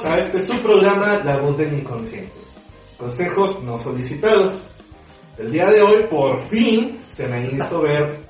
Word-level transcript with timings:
Bienvenidos 0.00 0.04
a 0.04 0.18
este 0.18 0.40
su 0.40 0.62
programa 0.62 1.20
La 1.24 1.38
Voz 1.38 1.58
del 1.58 1.74
Inconsciente. 1.74 2.32
Consejos 2.96 3.62
no 3.62 3.78
solicitados. 3.80 4.62
El 5.38 5.52
día 5.52 5.70
de 5.70 5.82
hoy, 5.82 6.06
por 6.10 6.40
fin, 6.48 6.98
se 7.06 7.26
me 7.26 7.50
hizo 7.50 7.82
ver 7.82 8.20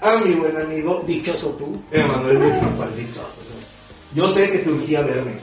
a 0.00 0.18
mi 0.20 0.34
buen 0.34 0.56
amigo 0.56 1.02
Dichoso 1.06 1.50
tú. 1.50 1.82
Emanuel 1.90 2.38
Villalpal 2.38 2.96
Dichoso. 2.96 3.42
Yo 4.14 4.28
sé 4.28 4.50
que 4.50 4.58
te 4.58 4.70
urgía 4.70 5.02
verme. 5.02 5.40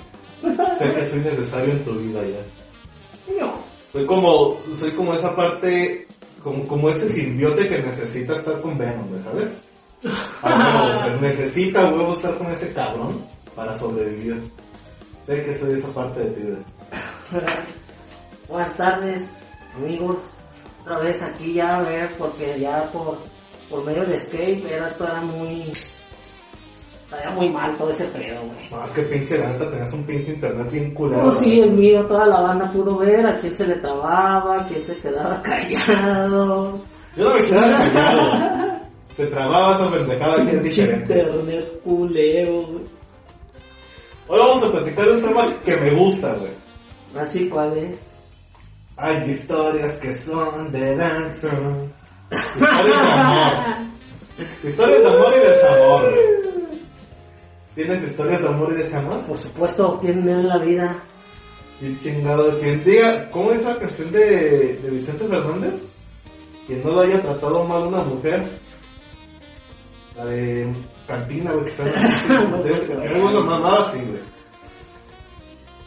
Sé 0.78 0.94
que 0.94 1.08
soy 1.08 1.20
necesario 1.20 1.74
en 1.74 1.84
tu 1.84 1.94
vida 1.94 2.22
ya. 2.24 3.40
No. 3.40 3.54
Soy 3.92 4.06
como, 4.06 4.60
soy 4.78 4.92
como 4.92 5.14
esa 5.14 5.36
parte, 5.36 6.08
como, 6.44 6.68
como 6.68 6.90
ese 6.90 7.08
simbiote 7.10 7.68
que 7.70 7.80
necesita 7.80 8.38
estar 8.38 8.62
con 8.62 8.78
Venom, 8.78 9.10
¿me 9.10 9.24
¿sabes? 9.24 9.58
Ah, 10.44 10.56
no, 10.56 10.86
o 10.86 11.06
sea, 11.06 11.16
necesita 11.18 11.90
huevo 11.90 12.14
estar 12.14 12.38
con 12.38 12.48
ese 12.48 12.74
cabrón 12.74 13.22
para 13.56 13.78
sobrevivir. 13.78 14.52
Sé 15.28 15.44
que 15.44 15.54
soy 15.56 15.74
esa 15.74 15.90
parte 15.94 16.22
de 16.22 16.30
ti. 16.32 16.42
güey. 16.42 17.44
Buenas 18.48 18.78
tardes, 18.78 19.34
amigos. 19.76 20.16
Otra 20.84 21.00
vez 21.00 21.22
aquí 21.22 21.54
ya 21.56 21.80
a 21.80 21.82
ver, 21.84 22.10
porque 22.18 22.58
ya 22.58 22.90
por, 22.94 23.18
por 23.70 23.84
medio 23.84 24.06
de 24.06 24.16
Escape 24.16 24.64
era 24.74 24.88
esto 24.88 25.04
era 25.04 25.20
muy. 25.20 25.70
Estaría 27.04 27.30
muy 27.32 27.50
mal 27.50 27.76
todo 27.76 27.90
ese 27.90 28.06
pedo, 28.06 28.40
güey. 28.42 28.84
Es 28.86 28.92
que 28.94 29.02
pinche 29.02 29.38
lanta, 29.38 29.70
tenías 29.70 29.94
un 29.94 30.06
pinche 30.06 30.32
internet 30.32 30.72
bien 30.72 30.94
culero. 30.94 31.24
No, 31.24 31.32
sí, 31.32 31.60
el 31.60 31.74
mío, 31.74 32.06
toda 32.08 32.26
la 32.26 32.40
banda 32.40 32.72
pudo 32.72 32.98
ver 32.98 33.26
a 33.26 33.38
quién 33.42 33.54
se 33.54 33.68
le 33.68 33.76
trababa, 33.82 34.62
a 34.62 34.66
quién 34.66 34.82
se 34.86 34.96
quedaba 34.96 35.42
callado. 35.44 36.82
Yo 37.18 37.24
no 37.26 37.36
me 37.36 37.44
quedaba 37.44 37.80
callado. 37.80 38.82
Se 39.10 39.26
trababa 39.28 39.76
esa 39.76 39.92
pendejada 39.92 40.46
que 40.46 40.56
es 40.56 40.64
diferente. 40.64 41.20
Internet 41.20 41.82
culero, 41.84 42.62
güey. 42.68 42.97
Hoy 44.30 44.40
vamos 44.40 44.64
a 44.64 44.72
platicar 44.72 45.06
de 45.06 45.12
un 45.14 45.22
tema 45.22 45.60
que 45.64 45.78
me 45.78 45.94
gusta, 45.94 46.34
güey. 46.34 46.52
Así, 47.16 47.48
¿cuál 47.48 47.78
es? 47.78 47.98
Hay 48.98 49.30
historias 49.30 50.00
que 50.00 50.14
son 50.14 50.70
de 50.72 50.96
danza. 50.98 51.48
Historias 52.30 52.86
de 52.86 52.94
amor. 52.94 53.54
Historias 54.64 55.02
de 55.02 55.08
amor 55.08 55.34
y 55.34 55.48
desamor, 55.48 56.02
güey. 56.12 56.78
¿Tienes 57.76 58.04
historias 58.04 58.42
de 58.42 58.48
amor 58.50 58.74
y 58.74 58.76
desamor? 58.76 59.22
Por 59.22 59.38
supuesto, 59.38 59.98
¿quién 60.02 60.28
en 60.28 60.48
la 60.48 60.58
vida? 60.58 61.04
Y 61.80 61.98
chingado, 62.00 62.60
quien 62.60 62.84
diga, 62.84 63.30
¿cómo 63.32 63.52
es 63.52 63.62
esa 63.62 63.78
canción 63.78 64.12
de, 64.12 64.78
de 64.78 64.90
Vicente 64.90 65.26
Fernández? 65.26 65.76
Quien 66.66 66.84
no 66.84 66.92
lo 66.92 67.02
haya 67.02 67.22
tratado 67.22 67.64
mal 67.64 67.84
una 67.84 68.02
mujer. 68.02 68.60
La 70.16 70.26
de 70.26 70.76
Cantina, 71.08 71.52
güey, 71.52 71.66
que 71.66 71.72
está 71.72 71.84
en 71.84 71.96
Es 71.96 73.22
una 73.22 73.40
mamada 73.40 73.80
así, 73.80 73.98
güey. 73.98 74.22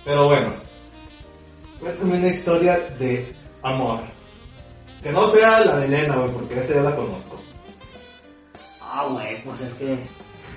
Pero 0.04 0.26
bueno. 0.26 0.54
Cuéntame 1.78 2.18
una 2.18 2.28
historia 2.28 2.78
de 2.98 3.32
amor. 3.62 4.00
Que 5.02 5.12
no 5.12 5.24
sea 5.26 5.60
la 5.60 5.76
de 5.76 5.86
Elena, 5.86 6.16
güey, 6.16 6.32
porque 6.32 6.58
esa 6.60 6.74
ya 6.74 6.82
la 6.82 6.96
conozco. 6.96 7.36
Ah, 8.80 9.06
güey, 9.10 9.42
pues 9.44 9.60
es 9.60 9.72
que... 9.74 9.98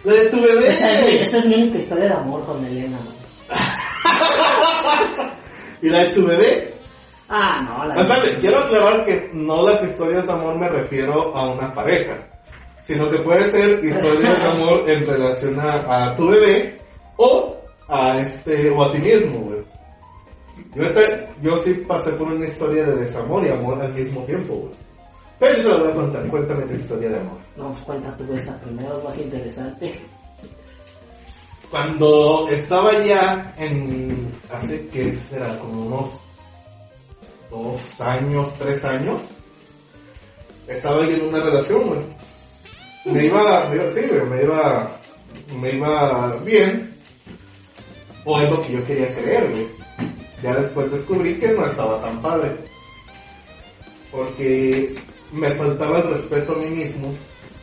La 0.03 0.13
de 0.13 0.29
tu 0.29 0.41
bebé. 0.41 0.69
Esa 0.69 0.91
es, 0.91 1.21
esa 1.21 1.37
es 1.37 1.45
mi 1.45 1.55
única 1.55 1.77
historia 1.77 2.09
de 2.09 2.15
amor 2.15 2.45
con 2.45 2.65
Elena, 2.65 2.97
güey. 3.03 3.59
¿Y 5.81 5.89
la 5.89 6.03
de 6.03 6.09
tu 6.13 6.25
bebé? 6.25 6.73
Ah, 7.29 7.61
no, 7.61 7.85
la 7.85 8.01
Espérate, 8.01 8.37
quiero 8.39 8.59
aclarar 8.59 9.05
que 9.05 9.29
no 9.33 9.67
las 9.67 9.83
historias 9.83 10.25
de 10.25 10.31
amor 10.31 10.57
me 10.59 10.69
refiero 10.69 11.35
a 11.35 11.51
una 11.51 11.73
pareja, 11.73 12.27
sino 12.83 13.09
que 13.09 13.19
puede 13.19 13.51
ser 13.51 13.83
historias 13.83 14.39
de 14.39 14.47
amor 14.47 14.89
en 14.89 15.05
relación 15.05 15.59
a, 15.59 16.07
a 16.07 16.15
tu 16.15 16.27
bebé 16.27 16.77
o 17.17 17.55
a 17.87 18.19
este 18.19 18.69
o 18.69 18.83
a 18.83 18.91
ti 18.91 18.99
mismo, 18.99 19.39
güey. 19.39 19.63
Yo, 20.75 20.83
yo 21.41 21.57
sí 21.57 21.73
pasé 21.87 22.13
por 22.13 22.27
una 22.27 22.45
historia 22.45 22.85
de 22.85 22.95
desamor 22.97 23.45
y 23.45 23.49
amor 23.49 23.81
al 23.81 23.93
mismo 23.93 24.23
tiempo, 24.23 24.53
güey. 24.55 24.73
Pero 25.39 25.57
yo 25.57 25.63
te 25.63 25.69
la 25.69 25.77
voy 25.77 25.91
a 25.91 25.95
contar, 25.95 26.27
cuéntame 26.29 26.61
tu 26.63 26.73
historia 26.73 27.09
de 27.09 27.19
amor. 27.19 27.37
No, 27.55 27.71
pues 27.73 27.83
cuenta 27.85 28.17
tú 28.17 28.33
esa 28.33 28.59
primero, 28.61 28.97
es 28.97 29.03
más 29.03 29.19
interesante. 29.19 29.99
Cuando 31.69 32.47
estaba 32.49 33.03
ya 33.03 33.53
en, 33.57 34.31
hace 34.51 34.87
que 34.87 35.11
será 35.15 35.57
como 35.59 35.87
unos 35.87 36.21
dos 37.49 38.01
años, 38.01 38.53
tres 38.57 38.85
años, 38.85 39.21
estaba 40.67 41.03
yo 41.03 41.11
en 41.11 41.27
una 41.27 41.43
relación, 41.43 41.83
güey. 41.83 42.22
Me 43.05 43.25
iba, 43.25 43.67
me 43.69 43.75
iba, 43.75 43.91
sí, 43.91 44.01
me 44.29 44.43
iba, 44.43 44.97
me 45.59 45.71
iba 45.71 46.37
bien, 46.37 46.95
o 48.23 48.39
es 48.39 48.49
lo 48.49 48.61
que 48.61 48.73
yo 48.73 48.85
quería 48.85 49.13
creer, 49.13 49.51
güey. 49.51 49.67
Ya 50.41 50.55
después 50.55 50.91
descubrí 50.91 51.37
que 51.37 51.49
no 51.49 51.65
estaba 51.65 52.01
tan 52.01 52.21
padre, 52.21 52.55
porque 54.11 54.95
me 55.33 55.51
faltaba 55.55 55.99
el 55.99 56.11
respeto 56.11 56.53
a 56.53 56.57
mí 56.59 56.67
mismo, 56.67 57.13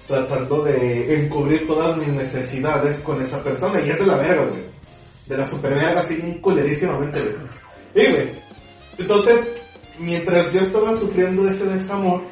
tratando 0.06 0.64
de 0.64 1.22
encubrir 1.22 1.66
todas 1.66 1.96
mis 1.96 2.08
necesidades 2.08 3.00
con 3.02 3.22
esa 3.22 3.42
persona, 3.42 3.80
y 3.80 3.90
es 3.90 3.98
de 3.98 4.06
la 4.06 4.18
verga, 4.18 4.46
güey. 4.46 4.62
De 5.26 5.36
la 5.36 5.48
super 5.48 5.74
verga, 5.74 6.00
así 6.00 6.16
culerísimamente, 6.40 7.20
güey. 7.20 8.06
Y, 8.06 8.10
güey, 8.10 8.28
entonces, 8.98 9.52
mientras 9.98 10.52
yo 10.52 10.60
estaba 10.60 10.98
sufriendo 10.98 11.48
ese 11.48 11.66
desamor, 11.66 12.22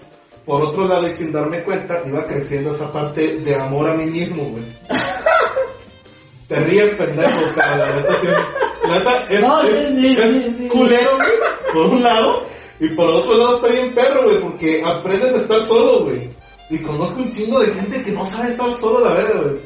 por 0.49 0.63
otro 0.63 0.87
lado 0.89 1.07
y 1.07 1.11
sin 1.11 1.31
darme 1.31 1.63
cuenta, 1.63 2.01
iba 2.07 2.27
creciendo 2.27 2.71
esa 2.71 2.91
parte 2.91 3.37
de 3.41 3.55
amor 3.55 3.89
a 3.91 3.95
mí 3.95 4.07
mismo, 4.07 4.45
güey. 4.45 4.65
Te 6.49 6.57
ríes, 6.61 6.95
pendejo, 6.95 7.41
pero 7.55 7.77
la 7.77 7.97
neta 7.97 8.15
sí 8.21 8.27
es- 8.27 8.89
la 8.89 8.99
neta 8.99 9.27
es, 9.29 9.41
No, 9.43 9.63
sí, 9.67 9.71
es- 9.73 9.95
sí, 9.95 10.07
es 10.19 10.33
sí, 10.33 10.51
sí. 10.63 10.69
culero, 10.69 11.17
güey, 11.17 11.29
por 11.75 11.87
un 11.91 12.03
lado, 12.03 12.43
y 12.81 12.89
por 12.89 13.09
otro 13.11 13.37
lado 13.37 13.57
está 13.57 13.69
bien 13.69 13.95
perro, 13.95 14.23
güey, 14.25 14.41
porque 14.41 14.83
aprendes 14.83 15.35
a 15.35 15.39
estar 15.43 15.63
solo, 15.65 16.05
güey. 16.05 16.31
Y 16.71 16.79
conozco 16.79 17.19
un 17.21 17.31
chingo 17.31 17.61
de 17.61 17.75
gente 17.75 18.03
que 18.03 18.13
no 18.13 18.25
sabe 18.25 18.49
estar 18.51 18.73
solo, 18.73 19.01
la 19.05 19.13
verga, 19.15 19.41
güey. 19.43 19.61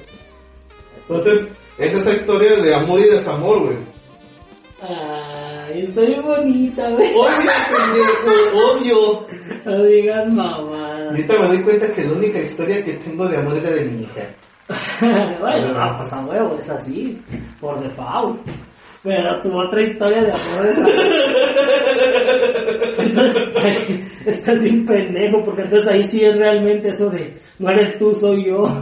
Entonces, 1.03 1.49
es 1.79 1.93
esa 1.93 2.13
historia 2.13 2.57
de 2.57 2.75
amor 2.75 2.99
y 2.99 3.05
desamor, 3.05 3.61
güey. 3.67 3.77
Ay, 5.73 5.85
estoy 5.87 6.15
bonita, 6.21 6.91
güey. 6.91 7.11
Obvio, 7.15 7.53
pendejo, 7.73 8.73
obvio. 8.73 9.27
No 9.65 9.85
digas 9.85 10.33
mamá. 10.33 11.05
Ahorita 11.09 11.41
me 11.41 11.49
doy 11.49 11.63
cuenta 11.63 11.93
que 11.93 12.05
la 12.05 12.13
única 12.13 12.39
historia 12.41 12.85
que 12.85 12.93
tengo 12.95 13.27
de 13.27 13.37
amor 13.39 13.57
es 13.57 13.65
la 13.65 13.71
de 13.71 13.85
mi 13.85 14.03
hija. 14.03 14.35
bueno, 15.41 15.69
no, 15.69 15.97
pues 15.97 16.13
a 16.13 16.25
huevo, 16.25 16.57
es 16.59 16.71
así, 16.71 17.21
por 17.61 17.83
default. 17.83 18.41
Pero 19.03 19.41
tu 19.43 19.51
otra 19.59 19.83
historia 19.83 20.23
de 20.23 20.33
amor 20.33 20.67
es 20.67 20.79
Entonces, 22.99 23.49
estás 24.27 24.63
bien 24.63 24.85
pendejo, 24.85 25.43
porque 25.45 25.63
entonces 25.63 25.89
ahí 25.91 26.05
sí 26.05 26.25
es 26.25 26.37
realmente 26.37 26.89
eso 26.89 27.11
de, 27.11 27.35
no 27.59 27.71
eres 27.71 27.99
tú, 27.99 28.15
soy 28.15 28.47
yo. 28.49 28.63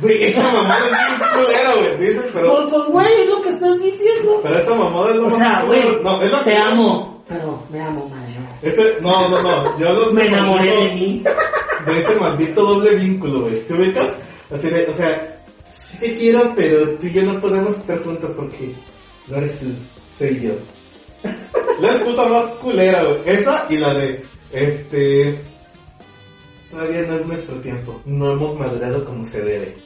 Güey, 0.00 0.24
esa 0.24 0.42
mamada 0.52 0.78
es 0.84 0.90
bien 0.90 1.30
culera, 1.34 1.74
güey. 1.74 2.06
Dices, 2.06 2.30
pero, 2.34 2.50
pues, 2.52 2.64
pues, 2.70 2.86
güey, 2.88 3.20
es 3.22 3.28
lo 3.30 3.40
que 3.40 3.48
estás 3.48 3.82
diciendo. 3.82 4.40
pero 4.42 4.58
esa 4.58 4.74
mamada 4.74 5.10
es 5.10 5.16
lo 5.16 5.22
O 5.22 5.26
más 5.30 5.36
sea, 5.38 5.62
güey. 5.64 5.82
No, 6.02 6.22
es 6.22 6.30
lo 6.30 6.38
te 6.44 6.50
que- 6.50 6.56
amo, 6.56 7.24
pero 7.26 7.62
me 7.70 7.80
amo, 7.80 8.08
madre. 8.10 8.36
Ese, 8.62 8.98
no, 9.00 9.28
no, 9.30 9.42
no. 9.42 9.78
Yo 9.78 9.92
no 9.94 10.00
sé. 10.10 10.12
Me 10.12 10.26
enamoré 10.26 10.70
maldito- 10.70 10.82
de 10.84 10.94
mí. 10.94 11.22
de 11.86 11.98
ese 11.98 12.16
maldito 12.20 12.62
doble 12.62 12.94
vínculo, 12.96 13.40
güey. 13.42 13.62
¿Se 13.62 13.72
ubicas? 13.74 14.18
Así 14.50 14.68
de, 14.68 14.86
o 14.86 14.92
sea, 14.92 15.40
sí 15.68 15.98
te 15.98 16.12
quiero, 16.14 16.52
pero 16.54 16.90
tú 16.98 17.06
y 17.06 17.12
yo 17.12 17.22
no 17.22 17.40
podemos 17.40 17.76
estar 17.76 18.02
juntos 18.04 18.30
porque 18.36 18.74
no 19.28 19.36
eres 19.38 19.58
tú, 19.58 19.66
soy 20.16 20.40
yo. 20.40 20.52
La 21.80 21.88
excusa 21.88 22.28
más 22.28 22.44
culera, 22.56 23.04
güey. 23.04 23.20
Esa 23.26 23.66
y 23.68 23.76
la 23.76 23.92
de, 23.94 24.24
este, 24.52 25.38
todavía 26.70 27.02
no 27.02 27.16
es 27.16 27.26
nuestro 27.26 27.60
tiempo. 27.60 28.00
No 28.04 28.32
hemos 28.32 28.58
madurado 28.58 29.04
como 29.04 29.24
se 29.24 29.40
debe. 29.40 29.76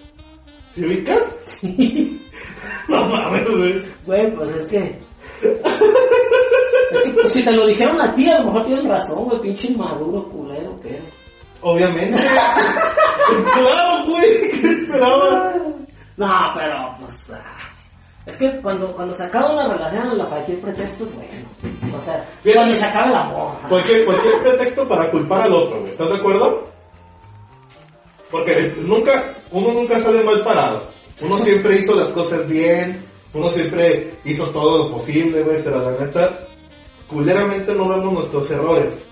¿Se 0.71 0.87
ubicas? 0.87 1.61
no 2.88 3.09
mames, 3.09 3.56
güey. 3.56 3.82
Güey, 4.06 4.35
pues 4.37 4.50
es 4.50 4.69
que. 4.69 5.00
Es 6.93 7.03
que 7.03 7.11
pues, 7.12 7.33
si 7.33 7.43
te 7.43 7.53
lo 7.53 7.67
dijeron 7.67 8.00
a 8.00 8.12
ti, 8.15 8.29
a 8.29 8.38
lo 8.41 8.47
mejor 8.47 8.67
tienen 8.67 8.88
razón, 8.88 9.25
güey, 9.25 9.41
pinche 9.41 9.69
inmaduro, 9.69 10.29
culero, 10.29 10.79
¿qué? 10.81 11.00
Obviamente. 11.62 12.12
pues 13.29 13.43
claro, 13.43 14.05
güey. 14.06 14.41
¿Qué 14.61 14.71
esperabas? 14.71 15.56
No, 16.17 16.29
pero 16.56 16.97
pues. 17.00 17.33
ah, 17.35 17.60
Es 18.31 18.37
que 18.37 18.61
cuando, 18.62 18.94
cuando 18.94 19.12
se 19.12 19.25
acaba 19.25 19.53
una 19.53 19.69
relación, 19.69 20.17
la 20.17 20.27
cualquier 20.29 20.61
pretexto 20.61 21.05
es 21.05 21.15
bueno. 21.17 21.49
O 21.99 22.00
sea, 22.03 22.25
Fíjate. 22.43 22.59
cuando 22.59 22.75
se 22.75 22.85
acaba 22.85 23.06
el 23.09 23.15
amor. 23.17 23.56
Cualquier, 23.69 24.05
cualquier 24.05 24.38
pretexto 24.41 24.88
para 24.88 25.11
culpar 25.11 25.43
al 25.43 25.53
otro, 25.53 25.81
güey. 25.81 25.91
¿Estás 25.91 26.11
de 26.11 26.17
acuerdo? 26.17 26.69
Porque 28.31 28.73
nunca, 28.79 29.35
uno 29.50 29.73
nunca 29.73 29.99
sale 29.99 30.23
mal 30.23 30.44
parado. 30.44 30.88
Uno 31.21 31.38
siempre 31.41 31.77
hizo 31.79 31.97
las 31.97 32.11
cosas 32.11 32.47
bien, 32.47 33.03
uno 33.35 33.50
siempre 33.50 34.17
hizo 34.25 34.49
todo 34.50 34.85
lo 34.85 34.93
posible, 34.94 35.43
güey, 35.43 35.62
pero 35.65 35.91
la 35.91 36.06
neta, 36.06 36.38
culeramente 37.09 37.75
no 37.75 37.88
vemos 37.88 38.12
nuestros 38.15 38.49
errores. 38.53 39.03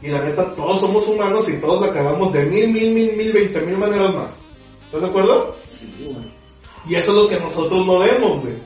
Y 0.00 0.08
la 0.10 0.20
neta, 0.22 0.54
todos 0.54 0.78
somos 0.78 1.06
humanos 1.08 1.48
y 1.48 1.60
todos 1.60 1.84
la 1.84 1.92
cagamos 1.92 2.32
de 2.32 2.46
mil, 2.46 2.70
mil, 2.70 2.94
mil, 2.94 3.16
mil, 3.16 3.32
veinte 3.32 3.60
mil 3.62 3.76
maneras 3.76 4.14
más. 4.14 4.38
¿Estás 4.86 5.02
de 5.02 5.08
acuerdo? 5.08 5.56
Sí, 5.66 5.92
güey. 6.14 6.39
Y 6.86 6.94
eso 6.94 7.10
es 7.10 7.16
lo 7.16 7.28
que 7.28 7.40
nosotros 7.40 7.86
no 7.86 7.98
vemos, 7.98 8.40
güey. 8.42 8.56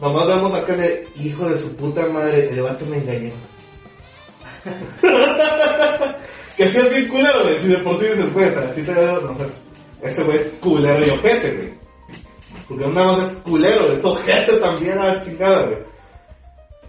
Nomás 0.00 0.26
vemos 0.26 0.54
acá 0.54 0.76
de 0.76 1.08
hijo 1.16 1.48
de 1.48 1.58
su 1.58 1.74
puta 1.74 2.06
madre, 2.06 2.48
el 2.50 2.62
vato 2.62 2.84
me 2.86 2.98
engañó. 2.98 3.32
que 6.56 6.68
si 6.68 6.78
es 6.78 6.90
bien 6.90 7.08
culero, 7.08 7.42
güey. 7.42 7.58
Si 7.60 7.68
de 7.68 7.78
por 7.78 8.00
sí 8.00 8.08
dices, 8.08 8.32
güey, 8.32 8.46
o 8.46 8.58
así 8.60 8.82
te 8.82 8.92
no, 8.92 9.34
pues, 9.36 9.56
ese 10.02 10.24
güey 10.24 10.36
es 10.36 10.50
culero 10.60 11.04
y 11.04 11.10
ojete, 11.10 11.54
güey. 11.54 11.72
Porque 12.68 12.86
nada 12.86 13.12
más 13.12 13.30
es 13.30 13.36
culero, 13.38 13.92
es 13.92 14.04
ojete 14.04 14.56
también 14.58 14.98
a 14.98 15.14
la 15.14 15.20
chingada, 15.20 15.66
güey. 15.66 15.78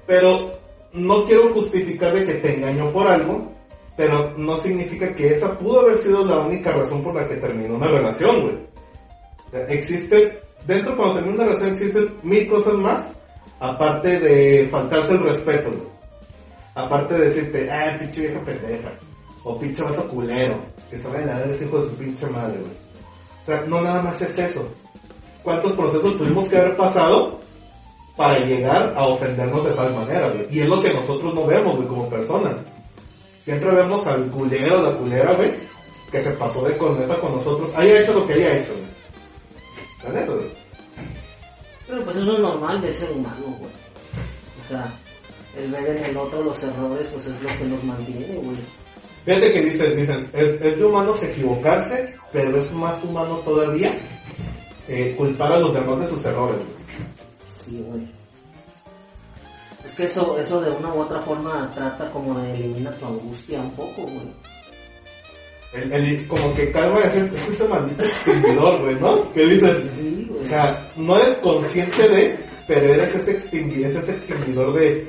Pero 0.06 0.60
no 0.94 1.26
quiero 1.26 1.54
justificar 1.54 2.14
de 2.14 2.26
que 2.26 2.34
te 2.36 2.56
engañó 2.56 2.92
por 2.92 3.08
algo, 3.08 3.52
pero 3.96 4.38
no 4.38 4.58
significa 4.58 5.14
que 5.16 5.30
esa 5.30 5.58
pudo 5.58 5.82
haber 5.82 5.98
sido 5.98 6.24
la 6.26 6.42
única 6.46 6.72
razón 6.72 7.04
por 7.04 7.16
la 7.16 7.28
que 7.28 7.36
terminó 7.36 7.76
una 7.76 7.88
relación, 7.88 8.42
güey. 8.42 8.69
Existe, 9.52 10.42
dentro 10.68 10.96
cuando 10.96 11.16
termina 11.16 11.36
una 11.36 11.46
relación 11.46 11.72
existen 11.72 12.16
mil 12.24 12.48
cosas 12.48 12.74
más, 12.76 13.14
aparte 13.60 14.20
de 14.20 14.68
faltarse 14.70 15.14
el 15.14 15.24
respeto. 15.24 15.72
Aparte 16.76 17.16
de 17.16 17.26
decirte, 17.26 17.70
ah, 17.72 17.98
pinche 18.00 18.22
vieja 18.22 18.42
pendeja, 18.42 18.92
o 19.44 19.60
pinche 19.60 19.84
vato 19.84 20.08
culero, 20.08 20.64
que 20.90 21.00
se 21.00 21.08
vayan 21.08 21.30
a 21.30 21.40
ver 21.40 21.50
ese 21.50 21.66
hijo 21.66 21.80
de 21.80 21.90
su 21.90 21.96
pinche 21.96 22.28
madre, 22.28 22.60
güey. 22.60 22.72
O 23.44 23.46
sea, 23.46 23.62
no 23.66 23.82
nada 23.82 24.02
más 24.02 24.22
es 24.22 24.38
eso. 24.38 24.68
¿Cuántos 25.44 25.72
procesos 25.74 26.18
tuvimos 26.18 26.48
que 26.48 26.58
haber 26.58 26.76
pasado 26.76 27.40
para 28.16 28.40
llegar 28.40 28.94
a 28.96 29.08
ofendernos 29.08 29.66
de 29.66 29.72
tal 29.72 29.94
manera, 29.96 30.30
güey? 30.30 30.48
Y 30.52 30.60
es 30.60 30.68
lo 30.68 30.82
que 30.82 30.94
nosotros 30.94 31.34
no 31.34 31.46
vemos, 31.48 31.76
güey, 31.78 31.88
como 31.88 32.10
personas. 32.10 32.56
Siempre 33.44 33.72
vemos 33.72 34.06
al 34.06 34.30
culero, 34.30 34.84
la 34.84 34.96
culera, 34.96 35.34
güey, 35.34 35.52
que 36.12 36.22
se 36.22 36.32
pasó 36.32 36.64
de 36.66 36.78
corneta 36.78 37.20
con 37.20 37.36
nosotros. 37.36 37.72
Haya 37.76 38.02
hecho 38.02 38.14
lo 38.14 38.28
que 38.28 38.34
haya 38.34 38.58
hecho, 38.58 38.74
güey. 38.74 38.89
La 40.04 40.10
neta, 40.12 40.32
güey. 40.34 40.52
Pero 41.88 42.04
pues 42.04 42.18
eso 42.18 42.34
es 42.34 42.40
normal 42.40 42.82
del 42.82 42.94
ser 42.94 43.12
humano, 43.12 43.46
güey. 43.60 43.72
O 44.64 44.68
sea, 44.70 44.94
el 45.58 45.72
ver 45.72 45.98
en 45.98 46.06
el 46.06 46.18
otro 46.18 46.44
los 46.44 46.62
errores, 46.64 47.08
pues 47.08 47.28
es 47.28 47.42
lo 47.42 47.50
que 47.50 47.66
nos 47.66 47.84
mantiene, 47.84 48.36
güey. 48.36 48.58
Fíjate 49.26 49.54
que 49.54 49.62
dicen, 49.62 49.98
dicen, 49.98 50.30
es, 50.34 50.52
es 50.62 50.78
de 50.78 50.86
humanos 50.86 51.22
equivocarse, 51.24 52.16
pero 52.32 52.58
es 52.58 52.72
más 52.74 53.04
humano 53.04 53.38
todavía 53.40 53.98
eh, 54.88 55.14
culpar 55.18 55.52
a 55.54 55.60
los 55.60 55.74
demás 55.74 56.00
de 56.00 56.08
sus 56.08 56.26
errores. 56.26 56.58
güey. 56.58 56.80
Sí, 57.52 57.84
güey. 57.88 58.08
Es 59.86 59.94
que 59.96 60.06
eso, 60.06 60.38
eso 60.40 60.62
de 60.62 60.72
una 60.72 60.94
u 60.94 61.00
otra 61.02 61.22
forma 61.22 61.72
trata 61.74 62.12
como 62.12 62.40
de 62.40 62.54
eliminar 62.54 62.96
tu 62.96 63.06
angustia 63.06 63.60
un 63.60 63.72
poco, 63.72 64.04
güey. 64.04 64.32
El, 65.74 65.92
el- 65.94 66.28
como 66.28 66.54
que 66.56 66.72
calma 66.72 67.00
es, 67.02 67.16
es 67.16 67.50
ese 67.50 67.68
maldito 67.68 68.04
extinguidor, 68.04 68.82
güey, 68.82 68.96
¿no? 69.00 69.32
Que 69.34 69.46
dices, 69.46 69.84
Sí, 69.94 70.26
güey. 70.28 70.42
o 70.42 70.46
sea, 70.46 70.92
no 70.96 71.16
eres 71.18 71.36
consciente 71.38 72.08
de, 72.10 72.40
pero 72.68 72.92
eres 72.94 73.14
ese, 73.16 73.38
extingui- 73.38 73.86
es 73.86 73.96
ese 73.96 74.14
extinguidor 74.14 74.74
de, 74.74 75.08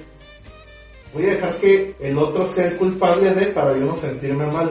voy 1.15 1.25
a 1.25 1.31
dejar 1.31 1.57
que 1.57 1.95
el 2.01 2.19
otro 2.19 2.45
sea 2.47 2.69
el 2.69 2.77
culpable 2.77 3.31
de 3.35 3.47
para 3.47 3.73
yo 3.79 3.87
no 3.87 3.97
sentirme 3.97 4.47
mal. 4.47 4.71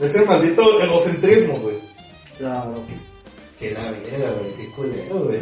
Ese 0.00 0.24
maldito 0.24 0.80
egocentrismo, 0.82 1.56
güey. 1.58 1.78
Claro. 2.38 2.84
Que 3.58 3.70
la 3.72 3.90
verga, 3.90 4.30
güey, 4.40 4.52
qué 4.56 4.66
culero, 4.74 5.18
güey. 5.24 5.40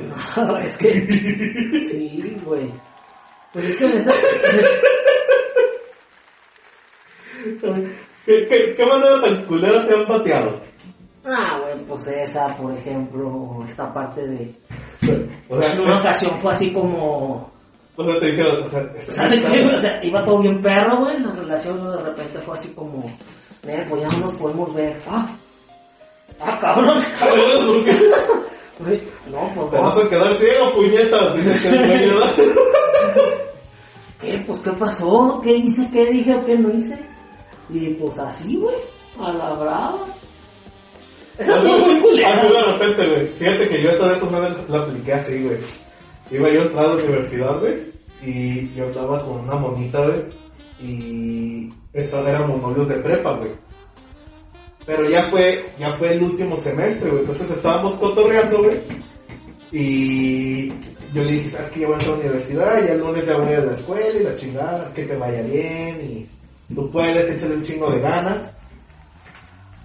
es 0.67 0.77
que... 0.77 1.07
Sí, 1.91 2.37
güey. 2.45 2.71
Pues 3.53 3.65
es 3.67 3.79
que 3.79 3.85
en 3.87 3.93
esa... 3.93 4.11
¿Qué, 8.27 8.45
qué, 8.49 8.75
qué 8.77 8.85
manera 8.85 9.21
tan 9.21 9.47
culera 9.47 9.87
te 9.87 9.95
han 9.95 10.05
pateado? 10.05 10.61
Ah, 11.25 11.61
güey, 11.61 11.85
pues 11.87 12.07
esa, 12.09 12.57
por 12.57 12.77
ejemplo, 12.77 13.65
esta 13.69 13.93
parte 13.95 14.27
de... 14.27 14.55
O 15.49 15.61
sea, 15.61 15.73
En 15.73 15.81
una 15.81 15.99
ocasión 15.99 16.33
fue 16.41 16.51
así 16.51 16.73
como... 16.73 17.49
o 17.95 18.05
sea, 18.05 18.19
te 18.19 18.27
dijeron, 18.27 18.65
o 18.65 18.67
sea, 18.67 18.83
¿Sabes 18.99 19.41
qué? 19.43 19.65
O 19.65 19.79
sea, 19.79 20.05
iba 20.05 20.25
todo 20.25 20.41
bien 20.43 20.61
perro, 20.61 20.99
güey, 21.05 21.21
la 21.21 21.33
relación, 21.33 21.89
de 21.89 22.03
repente 22.03 22.41
fue 22.41 22.55
así 22.55 22.69
como... 22.71 23.07
Eh, 23.63 23.85
pues 23.89 24.03
ya 24.03 24.09
no 24.09 24.25
nos 24.25 24.35
podemos 24.35 24.75
ver. 24.75 25.01
Ah, 25.09 25.37
ah 26.41 26.59
cabrón. 26.61 27.03
Cabrón, 27.19 27.67
¿por 27.67 27.85
qué? 27.85 29.03
No, 29.31 29.51
pues 29.55 29.71
Te 29.71 29.77
vas 29.79 30.05
a 30.05 30.11
quedar 30.11 30.33
ciego, 30.35 30.75
puñetas, 30.75 31.37
dice 31.37 31.69
que 31.69 31.79
¿verdad? 31.79 32.35
¿Qué? 34.21 34.45
Pues, 34.47 34.59
¿qué 34.61 34.73
pasó? 34.73 35.41
¿Qué 35.43 35.57
hice? 35.57 35.89
¿Qué 35.93 36.07
dije 36.07 36.35
o 36.35 36.43
qué 36.43 36.57
no 36.57 36.71
hice? 36.71 37.16
Y 37.69 37.95
pues 37.95 38.19
así, 38.19 38.57
güey, 38.57 38.77
a 39.21 39.33
la 39.33 39.53
brava. 39.55 40.07
Esa 41.39 41.55
fue 41.57 41.79
muy 41.79 42.01
culera. 42.01 42.35
Así 42.35 42.47
de 42.49 42.63
repente, 42.73 43.09
güey. 43.09 43.27
Fíjate 43.27 43.69
que 43.69 43.83
yo 43.83 43.91
esa 43.91 44.07
vez 44.09 44.23
una 44.23 44.39
vez 44.41 44.69
la 44.69 44.79
apliqué 44.79 45.13
así, 45.13 45.43
güey. 45.43 45.59
Iba 46.31 46.51
yo 46.51 46.61
a 46.61 46.65
entrar 46.65 46.85
a 46.85 46.89
la 46.89 46.95
universidad, 46.95 47.61
güey. 47.61 47.93
Y 48.23 48.75
yo 48.75 48.87
andaba 48.87 49.25
con 49.25 49.41
una 49.41 49.57
monita, 49.57 50.01
güey. 50.05 50.25
Y 50.81 51.69
esta 51.93 52.21
éramos 52.21 52.61
novios 52.61 52.89
de 52.89 52.97
prepa, 52.97 53.37
güey. 53.37 53.53
Pero 54.87 55.09
ya 55.11 55.29
fue, 55.31 55.75
ya 55.79 55.93
fue 55.95 56.15
el 56.15 56.23
último 56.23 56.57
semestre, 56.57 57.11
güey. 57.11 57.21
Entonces 57.23 57.51
estábamos 57.51 57.95
cotorreando, 57.97 58.63
güey. 58.63 58.81
Y 59.73 60.69
yo 61.13 61.23
le 61.23 61.33
dije, 61.33 61.51
¿sabes 61.51 61.67
que 61.69 61.81
Ya 61.81 61.87
voy 61.87 61.97
a 61.97 61.99
entrar 61.99 62.15
a 62.15 62.19
la 62.19 62.25
universidad, 62.25 62.85
y 62.87 62.91
el 62.91 62.99
lunes 62.99 63.27
ya 63.27 63.37
voy 63.37 63.53
a 63.53 63.61
la 63.61 63.75
escuela 63.75 64.21
y 64.21 64.23
la 64.23 64.37
chingada, 64.37 64.95
que 64.95 65.05
te 65.05 65.17
vaya 65.17 65.43
bien 65.43 66.01
y 66.01 66.36
tú 66.75 66.91
puedes, 66.91 67.31
échale 67.31 67.57
un 67.57 67.63
chingo 67.63 67.91
de 67.91 68.01
ganas. 68.01 68.53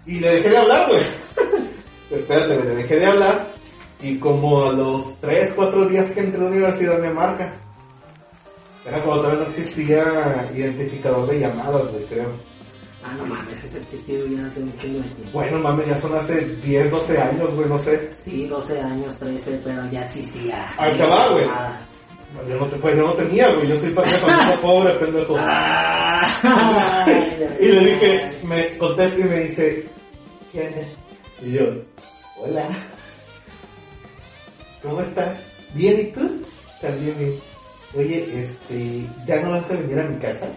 Y 0.06 0.20
le 0.20 0.36
dejé 0.36 0.50
de 0.50 0.58
hablar, 0.58 0.90
güey. 0.90 1.04
Espérate, 2.12 2.56
le 2.56 2.76
dejé 2.76 2.96
de 2.98 3.06
hablar. 3.06 3.54
Y 4.02 4.18
como 4.18 4.66
a 4.66 4.74
los 4.74 5.20
3, 5.20 5.54
4 5.56 5.88
días 5.88 6.12
que 6.12 6.22
entré 6.22 6.40
a 6.40 6.44
la 6.44 6.50
universidad 6.50 7.00
me 7.00 7.14
marca. 7.14 7.54
Era 8.86 9.04
cuando 9.04 9.24
todavía 9.24 9.44
no 9.44 9.50
existía 9.50 10.50
identificador 10.56 11.30
de 11.30 11.40
llamadas, 11.40 11.92
güey, 11.92 12.06
creo. 12.06 12.32
Ah, 13.04 13.14
no 13.14 13.26
mames, 13.26 13.64
ese 13.64 13.80
existió 13.80 14.26
ya 14.28 14.46
hace 14.46 14.60
mucho 14.64 14.88
tiempo. 14.88 15.32
Bueno, 15.34 15.60
mames, 15.60 15.88
ya 15.88 15.98
son 15.98 16.16
hace 16.16 16.40
10, 16.40 16.92
12 16.92 17.18
años, 17.18 17.56
güey, 17.56 17.68
no 17.68 17.80
sé. 17.80 18.10
Sí, 18.14 18.48
12 18.48 18.80
años, 18.80 19.16
13, 19.16 19.62
pero 19.64 19.90
ya 19.92 20.02
existía. 20.02 20.74
Ahí 20.78 20.98
te 20.98 21.08
va, 21.08 21.32
güey. 21.32 21.46
Yo 22.48 22.58
no, 22.58 22.66
te, 22.68 22.76
pues, 22.78 22.96
yo 22.98 23.08
no 23.08 23.14
tenía, 23.14 23.54
güey, 23.54 23.68
yo 23.68 23.76
soy 23.80 23.92
familia 23.92 24.60
pobre, 24.62 24.94
pendejo. 24.96 25.36
Ah, 25.38 27.06
y 27.60 27.66
le 27.68 27.80
dije, 27.94 28.40
me 28.44 28.78
contesta 28.78 29.20
y 29.20 29.24
me 29.24 29.40
dice, 29.42 29.86
¿quién 30.52 30.74
es? 30.74 30.88
Y 31.46 31.52
yo, 31.54 31.64
hola. 32.38 32.68
¿Cómo 34.82 35.02
estás? 35.02 35.52
Bien, 35.74 36.00
¿y 36.00 36.04
tú? 36.12 36.42
También 36.82 37.16
bien. 37.20 37.34
Oye, 37.96 38.42
este, 38.42 39.06
¿ya 39.28 39.42
no 39.42 39.52
vas 39.52 39.70
a 39.70 39.74
venir 39.74 40.00
a 40.00 40.04
mi 40.08 40.16
casa? 40.18 40.48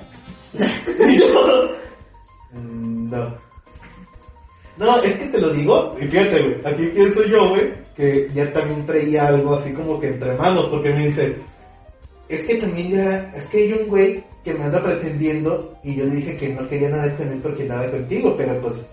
y 0.54 1.18
yo, 1.18 1.68
"Mm, 2.52 3.10
no. 3.10 3.36
No, 4.76 5.02
es 5.02 5.18
que 5.18 5.26
te 5.26 5.38
lo 5.40 5.52
digo, 5.52 5.96
y 6.00 6.08
fíjate, 6.08 6.42
güey, 6.42 6.60
aquí 6.64 6.86
pienso 6.94 7.24
yo, 7.24 7.48
güey, 7.50 7.72
que 7.94 8.28
ya 8.34 8.52
también 8.52 8.86
traía 8.86 9.26
algo 9.28 9.54
así 9.54 9.72
como 9.72 10.00
que 10.00 10.08
entre 10.08 10.34
manos, 10.36 10.66
porque 10.68 10.90
me 10.90 11.06
dice, 11.06 11.36
es 12.28 12.44
que 12.46 12.54
también 12.56 12.90
ya, 12.90 13.32
es 13.36 13.48
que 13.48 13.58
hay 13.58 13.72
un 13.72 13.88
güey 13.88 14.24
que 14.42 14.54
me 14.54 14.64
anda 14.64 14.82
pretendiendo 14.82 15.74
y 15.82 15.94
yo 15.96 16.06
dije 16.06 16.36
que 16.36 16.48
no 16.50 16.68
quería 16.68 16.88
nada 16.90 17.14
con 17.16 17.28
él 17.28 17.40
porque 17.42 17.64
nada 17.64 17.90
contigo, 17.90 18.34
pero 18.36 18.60
pues, 18.60 18.84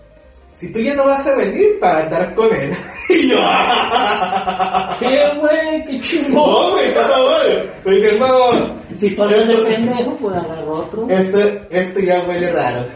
si 0.54 0.70
tú 0.72 0.80
ya 0.80 0.94
no 0.94 1.04
vas 1.06 1.26
a 1.26 1.36
venir 1.36 1.78
para 1.80 2.04
andar 2.04 2.34
con 2.34 2.54
él. 2.54 2.72
y 3.08 3.28
yo, 3.30 3.36
¿Qué, 5.00 5.38
güey? 5.40 5.84
¿Qué 5.86 6.00
chingón? 6.00 6.72
güey, 6.72 6.94
no, 6.94 7.24
güey. 7.24 7.70
Me 7.84 7.94
dije, 8.06 8.18
no, 8.18 8.96
Si 8.96 9.10
pasas 9.10 9.46
de 9.48 9.52
Esto- 9.54 9.64
pendejo, 9.66 10.16
pues 10.16 10.36
agarrar 10.36 10.68
otro. 10.68 11.06
este, 11.08 11.62
este 11.70 12.06
ya 12.06 12.22
huele 12.28 12.50
raro. 12.52 12.86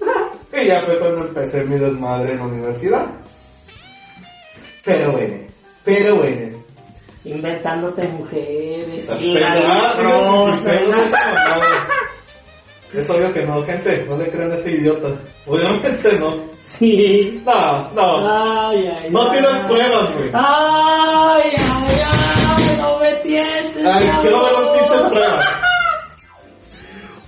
Y 0.56 0.66
ya 0.66 0.82
fue 0.86 0.96
cuando 1.00 1.26
empecé 1.26 1.64
mi 1.64 1.76
desmadre 1.76 2.30
en 2.32 2.38
la 2.38 2.44
universidad. 2.46 3.06
Pero 4.84 5.10
bueno, 5.12 5.34
pero 5.84 6.16
bueno. 6.16 6.58
Inventándote 7.24 8.06
mujeres. 8.08 9.06
Y. 9.20 9.36
Es 12.94 13.10
obvio 13.10 13.32
que 13.32 13.44
no, 13.44 13.60
gente, 13.64 14.04
no 14.08 14.16
le 14.16 14.30
crean 14.30 14.52
a 14.52 14.54
ese 14.54 14.70
idiota. 14.72 15.08
Obviamente 15.46 16.16
no. 16.18 16.36
Sí. 16.62 17.42
No, 17.44 17.90
no. 17.90 18.68
Ay, 18.68 18.86
ay, 18.86 19.10
No 19.10 19.22
ay. 19.22 19.30
tienes 19.32 19.60
pruebas, 19.66 20.12
güey. 20.14 20.30
Ay, 20.32 21.52
ay, 21.58 22.00
ay, 22.12 22.76
no 22.78 22.98
me 22.98 23.10
tientes. 23.16 23.84
Ay, 23.84 24.10
quiero 24.22 24.42
ver 24.44 24.52
las 24.52 24.70
pinches 24.78 25.00
pruebas. 25.08 25.48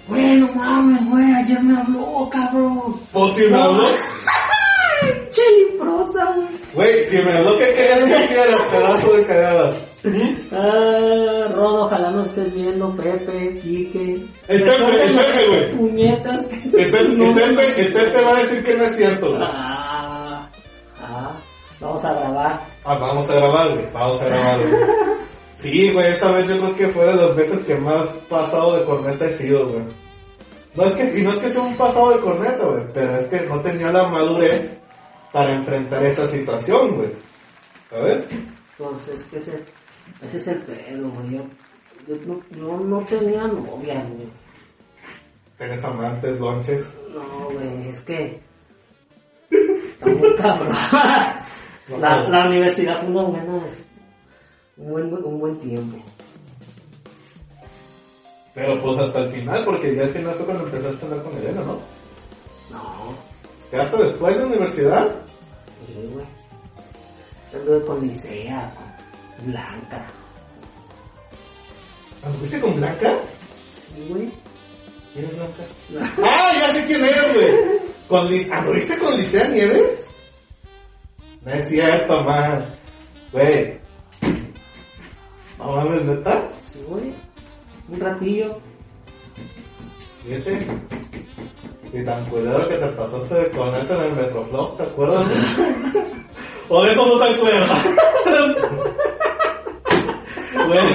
Bueno, 0.07 0.49
mames, 0.55 1.11
güey, 1.11 1.33
ayer 1.35 1.61
me 1.62 1.81
habló, 1.81 2.29
cabrón. 2.31 2.95
Pues 3.12 3.35
si 3.35 3.50
me 3.50 3.61
habló, 3.61 3.88
Ay, 5.47 5.55
cheliprosa, 5.55 6.35
güey. 6.35 6.49
güey, 6.75 7.05
si 7.05 7.17
me 7.19 7.33
habló, 7.33 7.59
¿qué 7.59 7.75
querías 7.75 8.05
que 8.05 8.25
hiciera? 8.25 8.71
Pedazo 8.71 9.17
de 9.17 9.26
cagada. 9.26 9.76
Ah, 10.53 11.53
Rodo, 11.53 11.87
ojalá 11.87 12.11
no 12.11 12.23
estés 12.25 12.53
viendo, 12.53 12.95
Pepe, 12.97 13.59
Quique. 13.61 14.26
El 14.49 14.62
Pepe, 14.65 15.03
el 15.05 15.17
Pepe, 15.17 15.47
güey. 15.49 15.71
Puñetas. 15.76 16.41
El 16.65 16.71
Pepe, 16.71 16.99
el, 17.00 17.35
Pepe, 17.35 17.81
el 17.81 17.93
Pepe 17.93 18.23
va 18.23 18.37
a 18.37 18.41
decir 18.41 18.65
que 18.65 18.75
no 18.76 18.85
es 18.85 18.97
cierto, 18.97 19.31
güey. 19.31 19.43
Ah, 19.45 20.50
ah, 21.00 21.33
vamos 21.81 22.05
a 22.05 22.12
grabar. 22.12 22.61
Ah, 22.85 22.99
vamos 22.99 23.31
a 23.31 23.35
grabar, 23.35 23.73
güey. 23.73 23.93
Vamos 23.93 24.21
a 24.21 24.25
grabar, 24.26 24.59
güey. 24.61 24.75
Sí, 25.57 25.91
güey, 25.91 26.12
esta 26.12 26.31
vez 26.33 26.47
yo 26.49 26.59
creo 26.59 26.75
que 26.75 26.88
fue 26.88 27.07
de 27.07 27.15
las 27.15 27.35
veces 27.35 27.65
que 27.65 27.76
más 27.76 28.07
pasado 28.29 28.76
de 28.79 28.85
corneta 28.85 29.25
he 29.25 29.31
sido, 29.31 29.67
güey. 29.67 29.85
No 30.75 30.85
es 30.85 30.95
que, 30.95 31.19
y 31.19 31.23
no 31.23 31.31
es 31.31 31.38
que 31.38 31.50
sea 31.50 31.62
un 31.62 31.75
pasado 31.79 32.11
de 32.11 32.21
corneta, 32.21 32.62
güey, 32.67 32.85
pero 32.93 33.17
es 33.17 33.26
que 33.29 33.41
no 33.41 33.59
tenía 33.61 33.91
la 33.91 34.07
madurez 34.07 34.76
para 35.37 35.52
enfrentar 35.52 36.02
esa 36.02 36.26
situación, 36.26 36.97
güey. 36.97 37.11
¿Sabes? 37.90 38.26
Entonces, 38.78 39.23
que 39.26 39.37
ese, 39.37 39.62
ese 40.23 40.37
es 40.38 40.47
el 40.49 40.62
pedo, 40.62 41.11
güey. 41.11 41.37
Yo, 42.09 42.14
yo 42.16 42.78
no, 42.78 43.05
tenía 43.05 43.47
novias, 43.47 44.09
güey. 44.14 44.31
Tienes 45.59 45.85
amantes, 45.85 46.40
lonches. 46.40 46.90
No, 47.12 47.50
güey, 47.50 47.90
es 47.90 48.02
que. 48.07 48.40
Está 49.50 50.07
muy 50.07 50.35
cabrón. 50.37 50.75
No, 51.88 51.99
La, 51.99 52.16
no. 52.16 52.28
la 52.31 52.47
universidad 52.47 53.00
fue 53.02 53.11
una 53.11 53.28
buena. 53.28 53.66
Un 54.78 54.90
buen, 54.90 55.14
un 55.23 55.38
buen 55.38 55.59
tiempo. 55.59 55.99
Pero 58.55 58.81
pues 58.81 58.99
hasta 59.00 59.21
el 59.21 59.28
final, 59.33 59.64
porque 59.66 59.95
ya 59.95 60.05
al 60.05 60.11
final 60.11 60.35
fue 60.35 60.47
cuando 60.47 60.64
empezaste 60.64 61.05
a 61.05 61.09
andar 61.11 61.23
con 61.23 61.37
Elena, 61.37 61.61
¿no? 61.61 61.78
No, 62.71 63.14
¿Ya 63.73 63.83
hasta 63.83 63.97
después 63.99 64.39
de 64.39 64.45
universidad? 64.45 65.11
sí, 65.87 66.09
güey. 66.13 66.27
Anduve 67.55 67.85
con 67.87 68.01
Licea, 68.03 68.73
con 69.37 69.47
Blanca. 69.47 70.07
¿Anduviste 72.25 72.61
con 72.61 72.77
Blanca? 72.77 73.19
Sí, 73.77 74.07
güey. 74.09 74.33
¿Quién 75.13 75.25
es 75.27 75.37
Blanca? 75.37 75.67
¡Ah, 76.23 76.53
ya 76.61 76.75
sé 76.75 76.87
quién 76.87 77.05
eres, 77.05 77.35
güey! 77.35 77.81
¿Con 78.09 78.53
¿Anduviste 78.53 78.99
con 78.99 79.17
Licea 79.17 79.49
Nieves? 79.49 80.09
No 81.43 81.53
es 81.53 81.69
cierto, 81.69 82.23
man. 82.25 82.75
Güey. 83.33 83.81
No 85.59 85.73
mames, 85.77 86.03
neta. 86.03 86.51
Sí, 86.61 86.85
güey. 86.89 87.15
Un 87.89 88.01
ratillo. 88.01 88.61
Fíjate. 90.25 90.86
Y 91.93 92.05
tan 92.05 92.25
culero 92.28 92.69
que 92.69 92.76
te 92.76 92.87
pasaste 92.88 93.35
de 93.35 93.50
corneta 93.50 93.95
en 93.97 94.02
el 94.02 94.16
Metroflop, 94.16 94.76
¿te 94.76 94.83
acuerdas? 94.83 95.26
o 96.69 96.85
de 96.85 96.93
eso 96.93 97.07
no 97.07 97.19
te 97.19 97.33
acuerdas. 97.33 97.88
Güey. 100.66 100.87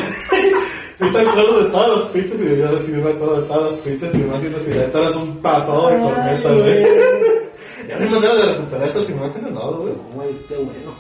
Sí 0.98 1.12
te 1.12 1.20
acuerdas 1.20 1.64
de 1.64 1.70
todas 1.70 1.98
las 1.98 2.10
pinches 2.10 2.42
y 2.42 2.58
yo 2.58 2.80
sí 2.80 2.92
me 2.92 3.12
acuerdo 3.12 3.42
de 3.42 3.48
todas 3.48 3.72
las 3.72 3.82
pinches 3.82 4.14
y 4.14 4.18
imagino 4.18 4.60
si 4.60 4.70
neta 4.72 5.00
eres 5.00 5.16
un 5.16 5.38
pasado 5.38 5.90
de 5.90 6.00
corneta, 6.00 6.54
güey. 6.54 6.86
Ya 7.88 7.98
no 7.98 8.04
hay 8.04 8.10
manera 8.10 8.36
de 8.36 8.54
recuperar 8.54 8.88
estas 8.88 9.10
imágenes, 9.10 9.52
no, 9.52 9.74
güey. 9.78 9.94
No, 9.94 10.04
güey, 10.14 10.30
qué 10.48 10.56
bueno. 10.56 10.96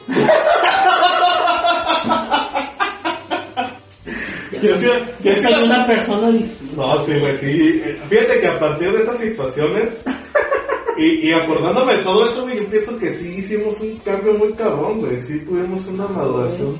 Ya 4.50 4.50
Yo 4.61 4.75
soy, 4.75 4.83
sí- 4.83 4.89
ya 5.21 5.31
yo 5.31 5.35
sí 5.35 5.43
soy 5.43 5.51
las- 5.51 5.63
una 5.65 5.87
persona 5.87 6.31
distinta. 6.31 6.75
No, 6.75 6.99
sí, 6.99 7.19
güey, 7.19 7.33
sí. 7.37 7.81
Fíjate 8.09 8.39
que 8.41 8.47
a 8.47 8.59
partir 8.59 8.91
de 8.91 8.99
esas 8.99 9.17
situaciones 9.17 10.03
y, 10.97 11.29
y 11.29 11.33
acordándome 11.33 11.93
de 11.95 12.03
todo 12.03 12.25
eso, 12.25 12.47
yo 12.49 12.67
pienso 12.69 12.97
que 12.99 13.09
sí 13.09 13.27
hicimos 13.39 13.79
un 13.81 13.97
cambio 13.99 14.33
muy 14.35 14.53
cabrón, 14.53 14.99
güey. 15.01 15.19
Sí 15.21 15.39
tuvimos 15.45 15.85
una 15.87 16.07
maduración 16.07 16.77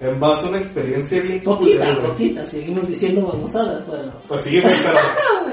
en 0.00 0.20
base 0.20 0.46
a 0.46 0.48
una 0.50 0.58
experiencia 0.58 1.20
bien 1.20 1.42
Poquita, 1.42 1.84
culera, 1.86 2.08
poquita, 2.08 2.44
seguimos 2.44 2.86
diciendo 2.86 3.26
babosadas, 3.26 3.82
pero... 3.90 4.12
Pues 4.28 4.42
sí, 4.42 4.60
güey, 4.60 4.72
pero, 4.76 4.98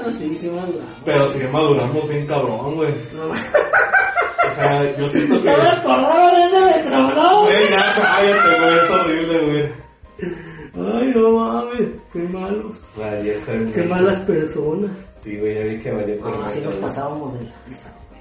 Pero 0.04 0.10
sí, 0.20 0.36
sí 0.36 0.50
maduramos. 0.50 0.92
pero 1.04 1.26
sí 1.26 1.40
maduramos 1.50 2.08
bien 2.08 2.26
cabrón, 2.28 2.74
güey. 2.76 2.94
No, 3.12 3.24
O 3.28 4.54
sea, 4.54 4.96
yo 4.96 5.08
siento 5.08 5.34
que... 5.42 5.50
no 5.50 5.56
me 5.62 5.68
acordaba 5.68 6.32
de 6.32 6.44
ese. 6.44 6.56
Güey, 6.60 7.70
ya 7.70 7.94
cállate, 8.00 8.60
güey, 8.60 8.74
es 8.84 8.90
horrible, 8.90 9.38
güey. 9.40 10.36
Ay, 10.76 11.10
no 11.14 11.32
mames, 11.32 11.88
qué 12.12 12.18
malos, 12.28 12.76
vieja, 13.22 13.52
qué 13.72 13.82
malas 13.84 14.20
personas. 14.20 14.90
Sí, 15.24 15.38
güey, 15.38 15.54
ya 15.54 15.64
vi 15.64 15.78
que 15.78 15.90
valió 15.90 16.18
por 16.18 16.36
No, 16.36 16.44
así 16.44 16.60
nos 16.60 16.74
pasábamos 16.74 17.32
de 17.32 17.44
lanza, 17.44 17.96
güey. 18.10 18.20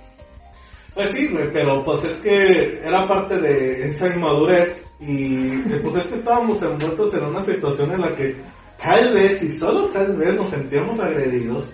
Pues 0.93 1.09
sí, 1.09 1.27
güey, 1.27 1.51
pero 1.51 1.83
pues 1.83 2.05
es 2.05 2.17
que 2.21 2.79
era 2.79 3.05
parte 3.05 3.41
de 3.41 3.89
esa 3.89 4.07
inmadurez 4.15 4.81
y 5.01 5.49
eh, 5.49 5.81
pues 5.83 5.97
es 5.97 6.07
que 6.07 6.15
estábamos 6.15 6.63
envueltos 6.63 7.13
en 7.13 7.25
una 7.25 7.43
situación 7.43 7.91
en 7.91 8.01
la 8.01 8.15
que 8.15 8.37
tal 8.81 9.13
vez 9.13 9.43
y 9.43 9.51
solo 9.51 9.87
tal 9.87 10.15
vez 10.15 10.33
nos 10.33 10.49
sentíamos 10.49 10.97
agredidos 10.99 11.69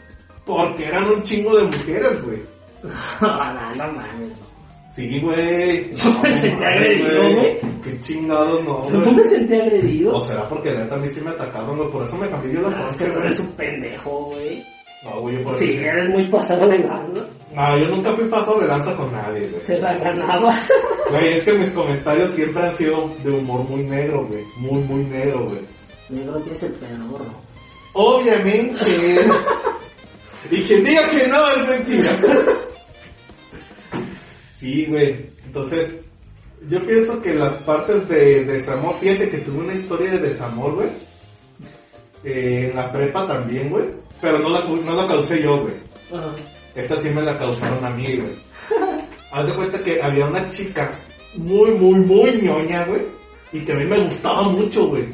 porque 0.45 0.85
eran 0.85 1.07
un 1.09 1.21
chingo 1.21 1.57
de 1.57 1.65
mujeres, 1.65 2.23
güey. 2.23 2.41
no, 3.21 3.71
no 3.75 3.93
mames, 3.93 4.29
no. 4.39 4.50
Sí, 4.95 5.21
güey. 5.21 5.95
Yo 5.95 6.21
me 6.21 6.33
sentí 6.33 6.63
agredido, 6.63 7.33
güey. 7.35 7.59
Qué 7.81 7.99
chingados 8.01 8.63
no, 8.63 8.89
Yo 8.91 8.97
no 8.97 9.11
me 9.13 9.23
sentí 9.23 9.55
agredido. 9.55 10.15
O 10.15 10.21
será 10.21 10.47
porque 10.49 10.71
neta 10.71 10.95
a 10.95 10.97
mí 10.97 11.07
sí 11.07 11.21
me 11.21 11.31
atacaron, 11.31 11.77
güey, 11.77 11.89
por 11.89 12.03
eso 12.05 12.17
me 12.17 12.29
cambié 12.29 12.53
yo 12.53 12.61
la 12.61 12.69
No, 12.71 12.87
es 12.87 12.97
que 12.97 13.05
tú 13.07 13.19
eres 13.19 13.39
un 13.39 13.51
pendejo, 13.53 14.25
güey. 14.25 14.63
No, 15.03 15.21
güey, 15.21 15.43
por 15.43 15.53
Sí, 15.55 15.77
eres 15.77 16.09
muy 16.09 16.29
pasado 16.29 16.67
de 16.67 16.79
lanza. 16.79 17.25
No, 17.55 17.77
yo 17.77 17.87
nunca 17.87 18.11
fui 18.11 18.25
pasado 18.25 18.59
de 18.59 18.67
lanza 18.67 18.95
con 18.95 19.11
nadie, 19.11 19.47
güey. 19.47 19.63
Te 19.63 19.77
la 19.79 19.93
ganabas. 19.97 20.69
Güey, 21.09 21.33
es 21.33 21.43
que 21.43 21.53
mis 21.57 21.69
comentarios 21.71 22.33
siempre 22.33 22.63
han 22.63 22.73
sido 22.73 23.13
de 23.21 23.31
humor 23.31 23.67
muy 23.67 23.83
negro, 23.83 24.25
güey. 24.25 24.45
Muy, 24.57 24.81
muy 24.83 25.03
negro, 25.03 25.45
güey. 25.45 25.59
Negro 26.07 26.39
tienes 26.39 26.63
el 26.63 26.71
pelo 26.73 27.05
gordo. 27.09 27.33
Obviamente. 27.93 28.85
y 30.51 30.61
quien 30.61 30.83
diga 30.85 31.01
que 31.09 31.27
no 31.27 31.47
es 31.49 31.67
mentira. 31.67 32.09
sí, 34.61 34.85
güey. 34.85 35.31
Entonces, 35.43 35.99
yo 36.69 36.85
pienso 36.85 37.19
que 37.21 37.33
las 37.33 37.55
partes 37.63 38.07
de 38.07 38.45
desamor, 38.45 38.95
fíjate 38.97 39.29
que 39.29 39.39
tuve 39.39 39.59
una 39.59 39.73
historia 39.73 40.11
de 40.11 40.19
desamor, 40.19 40.75
güey. 40.75 40.89
Eh, 42.23 42.67
en 42.69 42.75
la 42.75 42.91
prepa 42.91 43.27
también, 43.27 43.71
güey. 43.71 43.85
Pero 44.21 44.37
no 44.37 44.49
la, 44.49 44.61
no 44.61 44.95
la 44.95 45.07
causé 45.07 45.41
yo, 45.41 45.61
güey. 45.63 45.73
Ajá. 46.13 46.35
Esta 46.75 47.01
sí 47.01 47.09
me 47.09 47.23
la 47.23 47.37
causaron 47.37 47.83
a 47.83 47.89
mí, 47.89 48.17
güey. 48.17 48.33
Haz 49.31 49.47
de 49.47 49.55
cuenta 49.55 49.81
que 49.81 49.99
había 50.01 50.27
una 50.27 50.47
chica 50.49 50.99
muy, 51.35 51.71
muy, 51.71 51.99
muy 52.05 52.31
ñoña, 52.41 52.85
güey. 52.85 53.01
Y 53.51 53.65
que 53.65 53.73
a 53.73 53.75
mí 53.75 53.85
me 53.85 54.03
gustaba 54.03 54.43
mucho, 54.43 54.87
güey. 54.87 55.09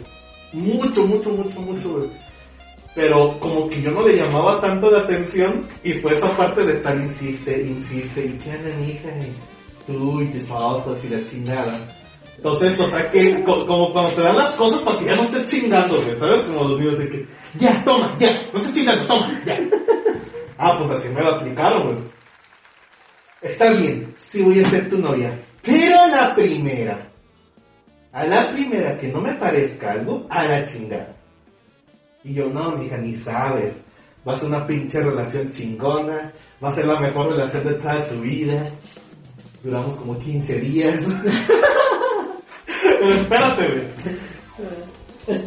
Mucho, 0.51 1.07
mucho, 1.07 1.31
mucho, 1.31 1.61
mucho, 1.61 1.93
güey. 1.93 2.09
Pero 2.97 3.39
como 3.39 3.69
que 3.69 3.79
yo 3.79 3.91
no 3.91 4.01
le 4.07 4.15
llamaba 4.17 4.59
tanto 4.59 4.89
la 4.89 5.01
atención. 5.01 5.67
Y 5.83 5.93
fue 5.99 6.13
esa 6.13 6.35
parte 6.35 6.65
de 6.65 6.73
estar 6.73 6.97
insiste, 6.97 7.61
insiste. 7.61 8.25
Y 8.25 8.33
qué 8.39 8.49
onda, 8.57 8.75
mija. 8.79 9.09
Y 9.21 9.35
tú 9.85 10.19
y 10.19 10.25
tus 10.31 10.47
fotos 10.47 11.05
y 11.05 11.09
la 11.09 11.23
chingada. 11.23 11.79
Entonces, 12.37 12.75
total 12.75 13.11
que, 13.11 13.43
co- 13.43 13.67
como 13.67 13.93
cuando 13.93 14.15
te 14.15 14.21
dan 14.23 14.35
las 14.37 14.49
cosas 14.53 14.81
para 14.81 14.97
que 14.97 15.05
ya 15.05 15.15
no 15.15 15.23
estés 15.25 15.45
chingando, 15.45 16.01
güey. 16.01 16.15
¿Sabes? 16.15 16.39
Como 16.41 16.63
los 16.69 16.79
niños 16.79 16.97
de 16.97 17.09
que, 17.09 17.27
ya, 17.59 17.83
toma, 17.83 18.15
ya, 18.17 18.31
no 18.51 18.57
estés 18.57 18.73
chingando, 18.73 19.05
toma, 19.05 19.41
ya. 19.45 19.59
Ah, 20.57 20.75
pues 20.79 20.89
así 20.99 21.09
me 21.09 21.21
lo 21.21 21.35
aplicaron, 21.35 21.83
güey. 21.83 21.97
Está 23.43 23.71
bien, 23.73 24.11
sí 24.17 24.41
voy 24.43 24.59
a 24.63 24.67
ser 24.69 24.89
tu 24.89 24.97
novia. 24.97 25.39
Pero 25.63 25.99
a 25.99 26.07
la 26.07 26.33
primera, 26.33 27.11
a 28.11 28.25
la 28.25 28.49
primera 28.49 28.97
que 28.97 29.09
no 29.09 29.21
me 29.21 29.33
parezca 29.35 29.91
algo, 29.91 30.25
a 30.31 30.43
la 30.47 30.65
chingada. 30.65 31.15
Y 32.27 32.33
yo, 32.33 32.49
no, 32.49 32.71
mija, 32.73 32.97
ni 32.97 33.15
sabes. 33.15 33.75
Va 34.27 34.33
a 34.33 34.37
ser 34.37 34.49
una 34.49 34.67
pinche 34.67 35.01
relación 35.01 35.49
chingona. 35.49 36.33
Va 36.61 36.67
a 36.67 36.73
ser 36.73 36.85
la 36.85 36.99
mejor 36.99 37.31
relación 37.31 37.63
de 37.63 37.75
toda 37.75 38.01
su 38.01 38.19
vida. 38.19 38.69
Duramos 39.63 39.95
como 39.95 40.19
15 40.19 40.59
días. 40.59 41.01
Espérate, 43.01 43.67
güey. 43.69 45.37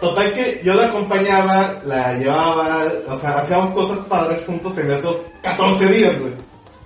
Total 0.00 0.34
que 0.34 0.60
yo 0.64 0.74
la 0.74 0.86
acompañaba, 0.86 1.82
la 1.84 2.14
llevaba, 2.14 2.92
o 3.08 3.16
sea, 3.16 3.30
hacíamos 3.30 3.74
cosas 3.74 3.98
padres 4.04 4.44
juntos 4.44 4.78
en 4.78 4.92
esos 4.92 5.22
14 5.42 5.88
días, 5.88 6.20
güey. 6.20 6.34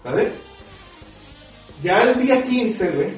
¿Sabes? 0.02 0.32
Ya 1.82 2.04
el 2.04 2.18
día 2.18 2.42
15, 2.42 2.90
güey, 2.90 3.08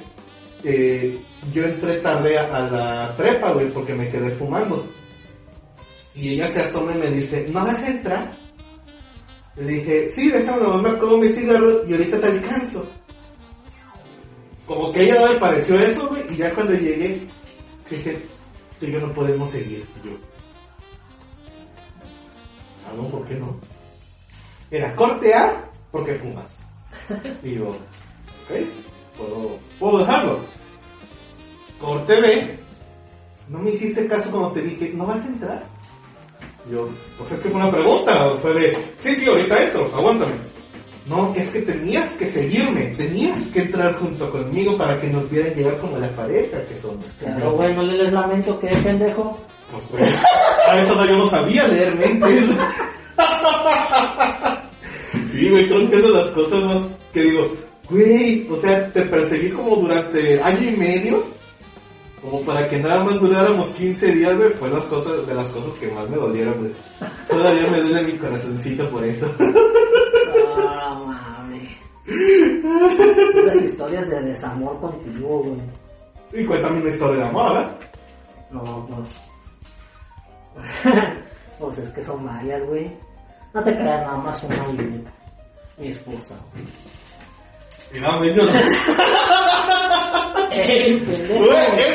eh, 0.64 1.20
yo 1.52 1.64
entré 1.64 1.98
tarde 1.98 2.38
a, 2.38 2.56
a 2.56 2.60
la 2.70 3.16
prepa, 3.16 3.52
güey, 3.52 3.68
porque 3.70 3.94
me 3.94 4.08
quedé 4.08 4.30
fumando. 4.32 4.88
Y 6.14 6.34
ella 6.34 6.50
se 6.50 6.62
asoma 6.62 6.94
y 6.94 6.98
me 6.98 7.10
dice, 7.10 7.46
¿no 7.48 7.64
vas 7.64 7.82
a 7.84 7.90
entrar? 7.90 8.38
Le 9.56 9.72
dije, 9.74 10.08
sí, 10.08 10.30
déjame, 10.30 10.66
me 10.78 10.88
acabo 10.90 11.18
mi 11.18 11.28
cigarro 11.28 11.86
y 11.86 11.92
ahorita 11.92 12.20
te 12.20 12.26
alcanzo. 12.26 12.88
Como 14.66 14.92
que 14.92 15.02
ella 15.02 15.20
no 15.20 15.32
le 15.32 15.38
pareció 15.38 15.78
eso, 15.78 16.08
güey, 16.08 16.22
y 16.30 16.36
ya 16.36 16.54
cuando 16.54 16.72
llegué, 16.74 17.28
dije, 17.90 18.26
tú 18.78 18.86
y 18.86 18.92
yo 18.92 19.00
no 19.00 19.12
podemos 19.12 19.50
seguir. 19.50 19.86
Yo, 20.04 20.12
ah, 22.86 22.92
no, 22.96 23.06
¿por 23.08 23.26
qué 23.26 23.34
no? 23.34 23.58
Era 24.70 24.94
corte 24.94 25.34
A, 25.34 25.70
porque 25.90 26.14
fumas. 26.14 26.64
Y 27.42 27.56
yo, 27.56 27.70
ok, 27.70 29.58
puedo 29.78 29.98
dejarlo. 29.98 30.40
Corte 31.78 32.20
B, 32.20 32.58
no 33.48 33.58
me 33.58 33.72
hiciste 33.72 34.06
caso 34.06 34.30
cuando 34.30 34.52
te 34.52 34.62
dije, 34.62 34.92
¿no 34.94 35.04
vas 35.04 35.24
a 35.24 35.28
entrar? 35.28 35.71
Yo, 36.70 36.88
pues 37.18 37.32
es 37.32 37.38
que 37.40 37.48
fue 37.48 37.60
una 37.60 37.70
pregunta, 37.70 38.34
fue 38.40 38.54
de, 38.54 38.94
sí, 38.98 39.14
sí, 39.16 39.28
ahorita 39.28 39.62
entro, 39.62 39.90
aguántame. 39.94 40.32
No, 41.06 41.34
es 41.34 41.50
que 41.50 41.62
tenías 41.62 42.14
que 42.14 42.26
seguirme, 42.26 42.94
tenías 42.96 43.48
que 43.48 43.62
entrar 43.62 43.96
junto 43.96 44.30
conmigo 44.30 44.78
para 44.78 45.00
que 45.00 45.08
nos 45.08 45.28
vieran 45.28 45.52
llegar 45.54 45.78
como 45.78 45.98
la 45.98 46.14
pareja 46.14 46.64
que 46.66 46.76
somos. 46.80 47.04
Claro, 47.18 47.52
güey, 47.56 47.74
no 47.74 47.82
le 47.82 48.04
des 48.04 48.12
lamento, 48.12 48.58
¿qué 48.60 48.68
pendejo? 48.68 49.36
Pues, 49.72 49.88
güey, 49.90 50.04
a 50.68 50.80
eso 50.80 50.94
no, 50.94 51.04
yo 51.04 51.16
no 51.16 51.26
sabía 51.26 51.66
leer 51.66 51.96
mentes. 51.96 52.50
sí, 55.32 55.50
güey, 55.50 55.66
creo 55.66 55.90
que 55.90 55.96
es 55.96 56.02
de 56.02 56.10
las 56.10 56.30
cosas 56.30 56.62
más 56.62 56.86
que 57.12 57.22
digo, 57.22 57.48
güey, 57.90 58.46
o 58.48 58.56
sea, 58.56 58.92
te 58.92 59.02
perseguí 59.02 59.50
como 59.50 59.76
durante 59.76 60.40
año 60.40 60.68
y 60.68 60.76
medio, 60.76 61.24
como 62.22 62.40
para 62.42 62.68
que 62.68 62.78
nada 62.78 63.02
más 63.02 63.20
duráramos 63.20 63.70
15 63.70 64.12
días, 64.12 64.36
güey, 64.38 64.50
fue 64.50 64.70
las 64.70 64.84
cosas, 64.84 65.26
de 65.26 65.34
las 65.34 65.48
cosas 65.50 65.72
que 65.78 65.90
más 65.90 66.08
me 66.08 66.16
dolieron, 66.16 66.58
güey. 66.60 66.72
Todavía 67.28 67.66
me 67.68 67.82
duele 67.82 68.02
mi 68.04 68.16
corazoncito 68.16 68.88
por 68.90 69.04
eso. 69.04 69.28
Ah, 70.56 71.02
mames. 71.04 71.76
Las 73.44 73.64
historias 73.64 74.08
de 74.08 74.22
desamor 74.22 74.80
contigo, 74.80 75.42
güey. 75.42 75.60
Y 76.32 76.46
cuéntame 76.46 76.80
una 76.80 76.88
historia 76.88 77.24
de 77.24 77.28
amor, 77.28 77.54
¿verdad? 77.54 77.78
No, 78.52 78.86
pues. 78.86 79.18
pues 81.58 81.78
es 81.78 81.90
que 81.90 82.04
son 82.04 82.24
varias, 82.24 82.64
güey. 82.66 82.96
No 83.52 83.62
te 83.64 83.74
creas 83.74 84.00
nada 84.02 84.18
más 84.18 84.44
una 84.44 84.56
y 84.56 84.80
única. 84.80 85.12
Mi 85.76 85.88
esposa, 85.88 86.38
güey. 86.52 86.64
Y 87.94 88.00
no, 88.00 88.24
yo 88.24 88.44
no. 88.44 88.52
¡Ey, 90.54 91.00
pendejo! 91.00 91.44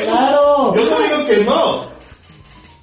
¡Claro! 0.04 0.74
Yo 0.74 0.84
no 0.90 1.00
digo 1.00 1.26
que 1.28 1.44
no. 1.44 1.88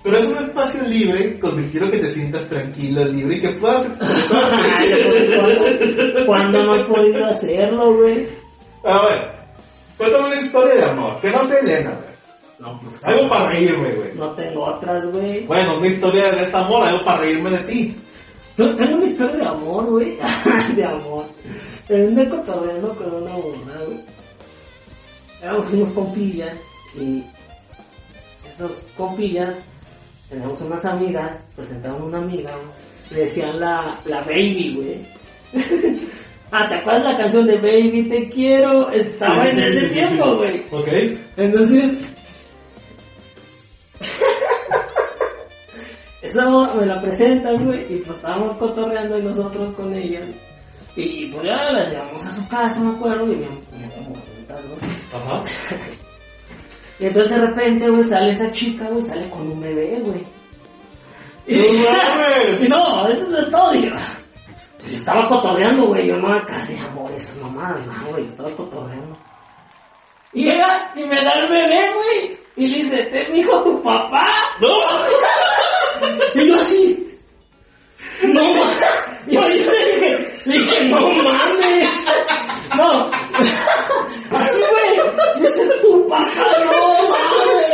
Pero 0.03 0.17
es 0.19 0.27
un 0.27 0.37
espacio 0.37 0.83
libre 0.83 1.37
donde 1.41 1.67
quiero 1.71 1.89
que 1.89 1.97
te 1.97 2.09
sientas 2.09 2.47
tranquilo, 2.47 3.03
libre 3.05 3.37
y 3.37 3.41
que 3.41 3.49
puedas 3.53 3.87
expresarte. 3.87 4.55
Ay, 4.55 4.91
¿cuándo- 5.35 6.25
¿Cuándo 6.27 6.63
no 6.63 6.75
he 6.75 6.83
podido 6.85 7.25
hacerlo, 7.25 7.93
güey? 7.95 8.27
A 8.83 9.01
ver, 9.01 9.31
cuéntame 9.97 10.27
una 10.27 10.41
historia 10.41 10.75
de 10.75 10.83
amor, 10.85 11.19
que 11.21 11.31
no 11.31 11.45
sea 11.47 11.57
Elena, 11.59 11.89
güey. 11.99 12.15
No, 12.59 12.79
pues. 12.81 13.03
Algo 13.03 13.27
para 13.27 13.49
reírme, 13.49 13.93
güey. 13.95 14.09
No 14.15 14.31
tengo 14.33 14.65
otras, 14.65 15.05
güey. 15.11 15.43
Bueno, 15.45 15.77
una 15.79 15.87
historia 15.87 16.31
de 16.31 16.37
desamor, 16.41 16.87
algo 16.87 17.03
para 17.03 17.19
reírme 17.21 17.49
de 17.49 17.57
ti. 17.63 17.97
Tengo 18.55 18.95
una 18.95 19.05
historia 19.05 19.35
de 19.37 19.47
amor, 19.47 19.85
güey. 19.87 20.17
de 20.75 20.85
amor. 20.85 21.25
Terminé 21.87 22.29
cotorreando 22.29 22.95
con 22.95 23.07
una 23.13 23.31
buena, 23.35 23.73
güey. 23.87 24.14
Éramos 25.45 25.71
unos 25.73 25.91
compillas 25.91 26.57
y 26.99 27.23
esos 28.51 28.81
compillas 28.97 29.61
teníamos 30.27 30.59
unas 30.59 30.83
amigas, 30.85 31.47
presentaron 31.55 32.01
una 32.01 32.17
amiga, 32.17 32.49
le 33.11 33.19
decían 33.21 33.59
la, 33.59 33.95
la 34.05 34.21
baby, 34.23 34.73
güey. 34.75 35.05
ah, 36.51 36.67
¿te 36.67 36.73
acuerdas 36.73 37.03
la 37.13 37.17
canción 37.17 37.45
de 37.45 37.57
Baby 37.57 38.09
Te 38.09 38.27
Quiero? 38.29 38.89
Estaba 38.89 39.43
Sí, 39.43 39.49
en 39.51 39.59
ese 39.65 39.85
sí, 39.87 39.93
tiempo, 39.93 40.25
sí. 40.31 40.35
güey. 40.37 40.63
Ok. 40.71 40.87
Entonces, 41.37 41.93
esa 46.23 46.49
me 46.75 46.85
la 46.87 46.99
presentan, 47.01 47.63
güey, 47.63 47.93
y 47.93 47.97
pues 47.99 48.17
estábamos 48.17 48.53
cotorreando 48.55 49.19
y 49.19 49.21
nosotros 49.21 49.71
con 49.73 49.93
ella. 49.93 50.21
Y 50.95 51.27
pues 51.27 51.43
ya 51.43 51.71
las 51.71 51.91
llevamos 51.91 52.25
a 52.25 52.31
su 52.31 52.47
casa, 52.47 52.81
me 52.83 52.91
acuerdo, 52.95 53.31
y 53.31 53.35
bien 53.35 53.59
como 53.69 54.15
juntas, 54.45 54.65
¿no? 54.65 55.17
Ajá. 55.17 55.43
Y 56.97 57.07
entonces 57.07 57.29
de 57.35 57.45
repente, 57.45 57.89
güey, 57.89 58.05
sale 58.05 58.31
esa 58.31 58.49
chica, 58.53 58.85
güey, 58.87 59.01
sale 59.01 59.29
con 59.29 59.41
un 59.41 59.59
bebé, 59.59 59.99
güey. 59.99 60.25
Y, 61.45 61.57
¡No 61.57 61.67
mames! 61.91 62.61
y 62.61 62.67
no, 62.69 63.07
eso 63.09 63.37
es 63.37 63.49
todo, 63.49 63.75
y 63.75 63.85
yo, 63.85 63.95
yo 64.87 64.95
estaba 64.95 65.27
cotorreando, 65.27 65.87
güey, 65.87 66.07
yo 66.07 66.15
no 66.15 66.33
acá 66.33 66.63
de 66.65 66.79
amor, 66.79 67.11
esas 67.11 67.35
mamadas, 67.41 67.85
no, 67.85 68.11
güey, 68.11 68.23
yo 68.23 68.29
estaba 68.29 68.49
cotorreando. 68.51 69.17
Y 70.31 70.43
llega 70.45 70.93
y 70.95 71.03
me 71.03 71.15
da 71.21 71.31
el 71.33 71.49
bebé, 71.49 71.81
güey, 71.95 72.39
y 72.55 72.67
le 72.69 72.83
dice, 72.83 73.03
te 73.11 73.29
dijo 73.33 73.61
tu 73.61 73.83
papá. 73.83 74.25
¡No! 74.61 74.69
Y 76.35 76.47
yo 76.47 76.55
así, 76.55 77.07
no 78.23 78.41
mames, 78.41 78.79
yo, 79.27 79.41
yo 79.41 79.71
le 79.71 79.85
dije, 79.91 80.41
le 80.45 80.59
dije, 80.59 80.85
no 80.89 81.09
mames, 81.09 82.05
no, 82.75 83.11
así 84.31 84.59
güey, 84.71 84.99
dice 85.39 85.65
tu 85.81 86.05
papá, 86.07 86.51
no 86.65 87.09
mames. 87.09 87.69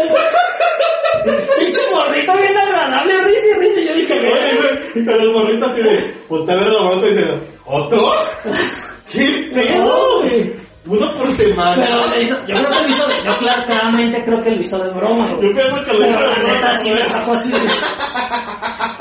Pinche 1.60 1.82
morrito 1.92 2.34
bien 2.38 2.58
agradable, 2.58 3.18
risa 3.24 3.48
y 3.48 3.54
risa, 3.60 3.80
y 3.80 3.88
yo 3.88 3.94
dije, 3.96 4.20
Oye, 4.20 4.91
güey, 5.04 5.06
güey, 5.06 5.06
pero 5.06 5.22
el 5.22 5.32
morrito 5.34 5.66
así 5.66 5.82
de, 5.82 6.16
ver 6.56 6.58
la 6.72 6.82
mano 6.84 7.06
y 7.06 7.10
dice, 7.10 7.34
¿otro? 7.66 8.12
¿Qué 9.12 9.50
pedo? 9.54 10.22
güey. 10.22 10.54
Uno 10.84 11.14
por 11.16 11.30
semana. 11.32 11.86
Pero 12.12 12.22
hizo, 12.24 12.36
yo 12.48 12.56
creo 12.56 12.70
que 12.70 12.82
lo 12.82 12.88
hizo, 12.90 13.08
de- 13.08 13.24
yo 13.24 13.38
clar- 13.38 13.66
claramente 13.68 14.24
creo 14.26 14.44
que 14.44 14.50
lo 14.50 14.62
hizo 14.62 14.78
de 14.80 14.90
broma, 14.90 15.28
güey. 15.36 15.50
Yo 15.50 15.54
pienso 15.56 15.84
que 15.86 15.94
lo 15.94 16.00
Pero 16.00 16.10
hizo 16.10 16.20
de 16.20 16.28
la 16.28 16.54
neta 16.54 16.74
sí 16.74 16.90
me 16.90 16.96
güey. 16.96 17.04
sacó 17.14 17.32
así. 17.34 17.52
de, 17.52 17.60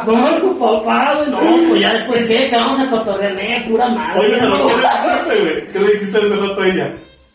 No, 0.06 0.40
tu 0.40 0.58
papá, 0.58 1.14
güey, 1.16 1.30
no, 1.30 1.38
pues 1.68 1.80
ya 1.80 1.92
después 1.94 2.24
qué, 2.26 2.48
que 2.50 2.56
vamos 2.56 2.78
a 2.78 2.90
cotorrear, 2.90 3.64
pura 3.64 3.88
madre. 3.88 4.20
Oye, 4.20 4.30
pero 4.40 4.48
no. 4.48 4.66
¿qué 4.66 4.74
le 4.76 4.82
dijiste, 4.82 5.40
güey? 5.40 5.72
¿Qué 5.72 5.78
le 5.78 5.92
dijiste 5.92 6.18
hace 6.18 6.36
rato 6.36 6.60
a 6.60 6.66
ella? 6.68 6.94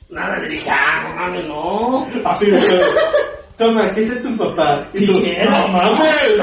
Nada, 0.10 0.38
le 0.38 0.48
dije, 0.50 0.70
ah, 0.70 1.04
no 1.04 1.16
mames, 1.16 1.48
no. 1.48 2.30
Así 2.30 2.46
de 2.52 2.58
que, 2.60 2.82
Toma, 3.58 3.94
¿qué 3.96 4.02
dice 4.02 4.16
tu 4.18 4.38
papá? 4.38 4.88
Y 4.94 5.06
tú, 5.08 5.14
no 5.50 5.68
mames. 5.70 6.40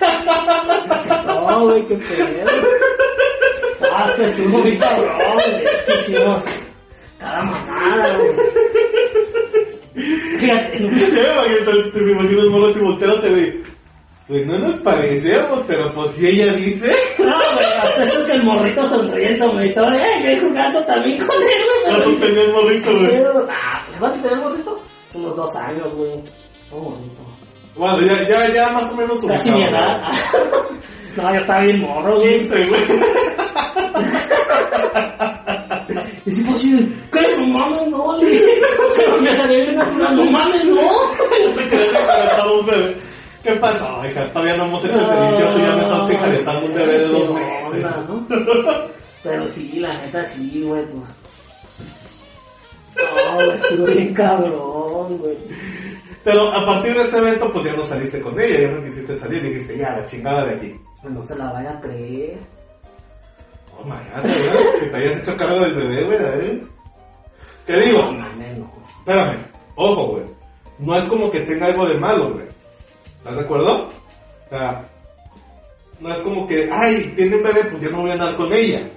No, 1.50 1.60
güey, 1.66 1.86
qué 1.86 1.94
pedo. 1.96 2.26
Ah, 3.92 4.04
es 4.06 4.12
que 4.14 4.24
estuvo 4.24 4.58
muy 4.58 4.78
cabrón, 4.78 5.16
güey. 5.34 5.64
Es 5.64 5.82
que 5.84 5.94
hicimos 6.12 6.44
cada 7.18 7.42
mamada, 7.42 8.16
güey. 8.18 8.34
Fíjate, 10.38 10.80
no- 10.80 10.98
Ya 10.98 11.06
me 11.06 11.30
imagino, 11.30 11.92
te 11.92 12.00
me 12.00 12.12
imagino 12.12 12.40
el 12.42 12.50
mono 12.50 12.66
así 12.68 12.80
volteándote, 12.80 13.30
güey. 13.30 13.62
Pues 14.26 14.46
no 14.46 14.58
nos 14.58 14.80
parecemos, 14.80 15.62
pero 15.66 15.92
pues 15.92 16.12
si 16.12 16.26
ella 16.26 16.52
dice... 16.54 16.90
no, 17.18 17.24
güey, 17.26 17.66
hasta 17.82 18.02
eso 18.04 18.24
que 18.24 18.32
el 18.32 18.42
morrito 18.42 18.82
sonriendo, 18.84 19.52
güey, 19.52 19.72
todo, 19.74 19.90
eh, 19.92 20.38
yo 20.40 20.48
jugando 20.48 20.82
también 20.86 21.18
con 21.18 21.36
él, 21.36 21.62
güey. 21.84 21.96
Pero- 21.98 22.10
no 22.10 22.16
tenía 22.18 22.42
el 22.42 22.52
morrito, 22.52 22.90
güey. 22.98 23.16
Ah, 23.50 23.82
pues, 23.86 23.98
¿cuánto 23.98 24.18
tenía 24.20 24.36
el 24.36 24.42
morrito? 24.42 24.80
Unos 25.12 25.36
dos 25.36 25.56
años, 25.56 25.94
güey. 25.94 26.10
Oh, 26.72 26.80
bonito. 26.80 27.20
Bueno, 27.76 28.00
ya, 28.06 28.28
ya, 28.28 28.52
ya 28.54 28.72
más 28.72 28.90
o 28.92 28.96
menos 28.96 29.24
Casi 29.26 29.50
ubicado, 29.50 29.58
mi 29.58 29.64
edad. 29.64 30.00
no, 31.16 31.34
yo 31.34 31.40
estaba 31.40 31.60
bien 31.62 31.80
morro, 31.80 32.16
güey. 32.16 32.38
güey. 32.38 32.48
15, 32.48 32.66
güey. 32.68 32.82
Y 36.26 36.32
si 36.32 36.42
pues, 36.42 36.60
¿qué? 37.12 37.36
No 37.36 37.46
mames, 37.46 37.88
no, 37.90 38.18
dije. 38.18 38.46
Pero 38.96 39.20
me 39.20 39.32
salió 39.32 39.60
bien 39.60 39.76
natural, 39.76 40.16
no 40.16 40.30
mames, 40.30 40.64
no. 40.64 40.76
Yo 40.76 41.54
te 41.54 41.68
quería 41.68 42.00
encaretar 42.00 42.48
un 42.48 42.66
bebé. 42.66 42.96
¿Qué 43.42 43.52
pasó? 43.56 44.02
Hija, 44.06 44.32
todavía 44.32 44.56
no 44.56 44.64
hemos 44.64 44.84
hecho 44.84 45.00
el 45.00 45.06
delicioso 45.06 45.58
y 45.58 45.62
ya 45.62 45.76
me 45.76 45.82
estás 45.82 46.10
encaretando 46.10 46.66
un 46.66 46.74
bebé 46.74 46.98
de 46.98 47.08
dos 47.08 47.34
meses. 47.34 48.08
¿no? 48.08 48.26
Pero 49.22 49.48
sí, 49.48 49.80
la 49.80 49.88
neta 49.90 50.24
sí, 50.24 50.62
güey, 50.62 50.82
pues. 50.86 51.18
No, 52.96 53.34
güey, 53.34 53.50
estuvo 53.50 53.86
bien 53.86 54.14
cabrón, 54.14 55.18
güey. 55.18 55.36
Pero 56.22 56.50
a 56.54 56.64
partir 56.64 56.94
de 56.94 57.02
ese 57.02 57.18
evento, 57.18 57.52
pues 57.52 57.66
ya 57.66 57.76
no 57.76 57.84
saliste 57.84 58.20
con 58.22 58.40
ella, 58.40 58.60
ya 58.62 58.68
no 58.68 58.82
quisiste 58.82 59.18
salir, 59.18 59.42
dijiste, 59.42 59.76
ya, 59.76 59.94
la 59.94 60.06
chingada 60.06 60.46
de 60.46 60.54
aquí. 60.54 60.74
No 61.10 61.26
se 61.26 61.36
la 61.36 61.52
vaya 61.52 61.70
a 61.72 61.80
creer. 61.80 62.38
Oh, 63.78 63.84
mañana, 63.84 64.22
güey, 64.22 64.80
que 64.80 64.86
te 64.86 64.96
hayas 64.96 65.20
hecho 65.20 65.36
cargo 65.36 65.60
del 65.60 65.74
bebé, 65.74 66.04
güey, 66.04 66.18
a 66.18 66.30
ver. 66.30 66.62
¿Qué 67.66 67.76
digo? 67.80 68.12
No 68.12 68.28
no. 68.34 68.72
Espérame, 68.98 69.46
ojo, 69.74 70.06
güey. 70.12 70.24
No 70.78 70.98
es 70.98 71.06
como 71.06 71.30
que 71.30 71.40
tenga 71.40 71.66
algo 71.66 71.86
de 71.86 71.98
malo, 71.98 72.32
güey. 72.32 72.46
¿Estás 73.18 73.36
de 73.36 73.40
acuerdo? 73.42 73.88
O 73.88 74.48
sea, 74.48 74.84
no 76.00 76.12
es 76.12 76.20
como 76.20 76.46
que, 76.46 76.68
ay, 76.72 77.12
tiene 77.16 77.36
un 77.36 77.42
bebé, 77.42 77.64
pues 77.64 77.82
yo 77.82 77.90
no 77.90 78.02
voy 78.02 78.10
a 78.10 78.14
andar 78.14 78.36
con 78.36 78.52
ella. 78.52 78.90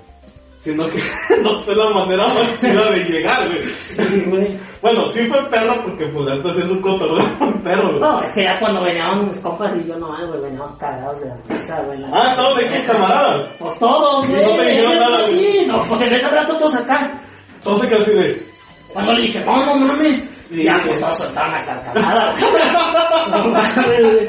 Sino 0.60 0.88
que 0.90 0.98
no 1.44 1.62
fue 1.62 1.76
la 1.76 1.90
manera 1.92 2.24
más 2.28 2.60
chida 2.60 2.90
de 2.92 3.00
llegar, 3.06 3.48
güey. 3.48 3.76
Sí, 3.82 4.24
güey. 4.28 4.58
Bueno, 4.82 5.04
sí 5.14 5.26
fue 5.28 5.42
perro 5.50 5.76
porque 5.86 6.08
pues 6.08 6.28
entonces 6.32 6.66
es 6.66 6.72
un 6.72 6.82
cotorreo 6.82 7.36
fue 7.38 7.52
perro, 7.64 7.90
güey. 7.90 8.00
No, 8.02 8.22
es 8.22 8.32
que 8.32 8.44
ya 8.44 8.60
cuando 8.60 8.84
veníamos 8.84 9.28
mis 9.28 9.40
compas 9.42 9.74
y 9.76 9.88
yo 9.88 9.98
no, 9.98 10.08
güey, 10.28 10.42
veníamos 10.42 10.72
cagados 10.78 11.22
de 11.22 11.28
la 11.30 11.36
risa, 11.48 11.82
güey. 11.84 12.00
la- 12.00 12.10
Ah, 12.12 12.30
estaban 12.32 12.58
de 12.58 12.86
camaradas. 12.86 13.50
Pues 13.60 13.80
todos, 13.80 14.28
Y 14.30 14.32
güey. 14.34 14.46
no 14.46 14.56
te 14.56 14.66
dijeron 14.72 14.96
nada, 14.98 15.18
pues, 15.20 15.36
güey. 15.36 15.52
Sí, 15.60 15.66
no, 15.68 15.84
pues 15.88 16.02
en 16.02 16.14
ese 16.14 16.28
rato 16.30 16.58
todos 16.58 16.76
acá. 16.76 17.22
Entonces 17.56 18.02
así 18.02 18.12
de, 18.12 18.48
Cuando 18.94 19.14
le 19.14 19.22
dije, 19.22 19.46
no, 19.46 19.66
no 19.66 19.76
mames. 19.86 20.18
Sí, 20.50 20.64
ya, 20.64 20.80
pues 20.84 21.00
todos 21.00 21.18
soltaron 21.18 21.52
la 21.54 21.66
carcajada, 21.66 22.32
güey. 22.32 22.44
No 23.32 23.48
mames, 23.52 23.76
güey. 23.86 24.28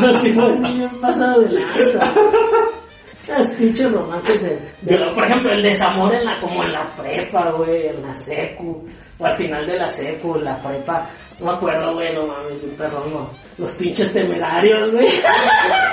No, 0.00 0.18
sí, 0.20 0.32
fue 0.32 0.50
así 0.50 0.72
bien 0.74 1.00
pasado 1.00 1.40
de 1.40 1.50
lanza. 1.52 2.14
Los 3.28 3.48
pinches 3.50 3.92
romances 3.92 4.42
de, 4.42 4.58
de 4.82 5.10
por 5.14 5.24
ejemplo, 5.24 5.52
el 5.52 5.62
desamor 5.62 6.14
en 6.14 6.24
la, 6.24 6.40
como 6.40 6.64
en 6.64 6.72
la 6.72 6.84
prepa, 6.96 7.50
güey, 7.50 7.88
en 7.88 8.02
la 8.02 8.14
secu, 8.14 8.84
o 9.18 9.24
al 9.26 9.36
final 9.36 9.66
de 9.66 9.76
la 9.76 9.88
secu, 9.88 10.34
la 10.36 10.56
prepa, 10.62 11.06
no 11.38 11.46
me 11.46 11.52
acuerdo, 11.52 11.94
güey, 11.94 12.14
no 12.14 12.26
mames, 12.26 12.62
un 12.62 12.70
perrón, 12.76 13.12
no. 13.12 13.30
Los 13.58 13.72
pinches 13.72 14.10
temerarios, 14.12 14.92
güey. 14.92 15.06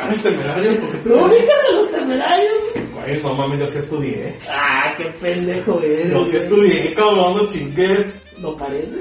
Ay, 0.04 0.17
temerarios, 0.21 0.76
¿por 0.78 0.91
qué 0.91 0.98
te- 0.98 1.10
¿No 1.10 1.26
ubicas 1.26 1.60
a 1.69 1.71
los 1.74 1.91
temerarios? 1.91 2.54
Güey, 2.93 3.21
no 3.24 3.34
mames, 3.36 3.60
yo 3.60 3.67
sí 3.67 3.78
estudié. 3.80 4.36
Ah, 4.50 4.93
qué 4.98 5.06
pendejo 5.21 5.82
eres. 5.82 6.12
Yo 6.13 6.24
sí 6.24 6.38
estudié, 6.38 6.93
cabrón, 6.93 7.36
no 7.38 7.50
chingues. 7.50 8.13
¿No 8.38 8.56
parece? 8.56 8.95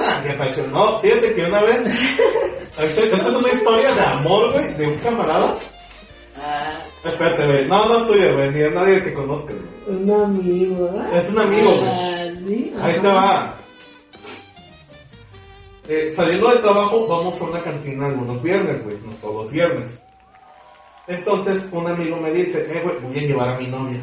Ah, 0.00 0.22
qué. 0.54 0.62
No, 0.62 1.00
fíjate 1.00 1.34
que 1.34 1.42
una 1.44 1.62
vez. 1.62 1.84
Esta 2.78 3.02
es 3.16 3.22
una 3.34 3.48
historia 3.48 3.92
de 3.92 4.00
amor, 4.00 4.52
güey, 4.52 4.74
de 4.74 4.86
un 4.86 4.94
camarada. 4.98 5.54
Ah, 6.36 6.82
Espérate, 7.04 7.46
güey. 7.46 7.66
No, 7.66 7.88
no 7.88 7.98
estudié, 7.98 8.32
güey, 8.32 8.50
ni 8.50 8.60
de 8.60 8.70
nadie 8.70 9.02
que 9.02 9.12
conozca, 9.12 9.52
güey. 9.52 9.98
un 9.98 10.10
amigo, 10.10 10.84
¿verdad? 10.84 11.18
Es 11.18 11.30
un 11.30 11.38
amigo, 11.38 11.76
güey. 11.76 11.88
Ah, 11.88 12.30
sí. 12.46 12.74
Ahí 12.80 13.00
te 13.00 13.08
va. 13.08 13.56
Eh, 15.88 16.10
saliendo 16.14 16.48
del 16.48 16.60
trabajo, 16.60 17.06
vamos 17.08 17.40
a 17.40 17.44
una 17.44 17.60
cantina 17.60 18.06
algunos 18.06 18.40
viernes, 18.40 18.84
güey, 18.84 18.96
no 19.04 19.12
todos 19.14 19.44
los 19.44 19.52
viernes. 19.52 20.00
Entonces, 21.08 21.68
un 21.72 21.88
amigo 21.88 22.16
me 22.18 22.30
dice, 22.30 22.64
eh, 22.70 22.80
güey, 22.84 22.96
voy 23.00 23.18
a 23.18 23.22
llevar 23.22 23.48
a 23.50 23.58
mi 23.58 23.66
novia. 23.66 24.00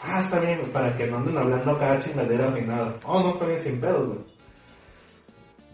Ah, 0.00 0.20
está 0.20 0.38
bien, 0.38 0.60
güey, 0.60 0.70
para 0.70 0.96
que 0.96 1.06
no 1.08 1.16
anden 1.16 1.36
hablando 1.36 1.72
acá 1.72 1.98
chingaderas 1.98 2.54
ni 2.54 2.60
nada. 2.60 2.96
Oh, 3.04 3.20
no, 3.20 3.32
está 3.32 3.46
bien, 3.46 3.60
sin 3.60 3.80
pedos, 3.80 4.06
güey. 4.06 4.18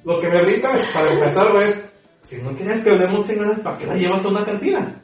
Lo 0.04 0.20
que 0.20 0.28
me 0.28 0.42
brinca, 0.42 0.74
para 0.94 1.10
empezar, 1.12 1.52
güey, 1.52 1.68
es, 1.68 1.91
si 2.22 2.36
no 2.38 2.54
quieres 2.54 2.82
que 2.82 2.90
hablemos 2.90 3.26
chingaderas, 3.26 3.60
¿para 3.60 3.78
qué 3.78 3.86
la 3.86 3.96
llevas 3.96 4.24
a 4.24 4.28
una 4.28 4.44
cantina? 4.44 5.02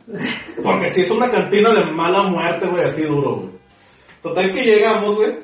Porque 0.63 0.91
si 0.91 1.03
es 1.03 1.11
una 1.11 1.31
cantina 1.31 1.71
de 1.71 1.93
mala 1.93 2.25
muerte, 2.25 2.67
güey, 2.67 2.85
así 2.85 3.03
duro, 3.03 3.37
güey. 3.37 3.59
Total 4.23 4.53
que 4.53 4.65
llegamos, 4.65 5.17
güey, 5.17 5.39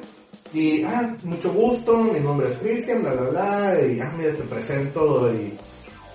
y, 0.52 0.84
ah, 0.84 1.16
mucho 1.24 1.52
gusto, 1.52 1.98
mi 1.98 2.20
nombre 2.20 2.48
es 2.48 2.56
Cristian, 2.58 3.02
bla, 3.02 3.12
bla, 3.14 3.30
bla, 3.30 3.86
y, 3.86 4.00
ah, 4.00 4.14
mira, 4.16 4.32
te 4.32 4.42
presento, 4.44 5.32
y, 5.34 5.52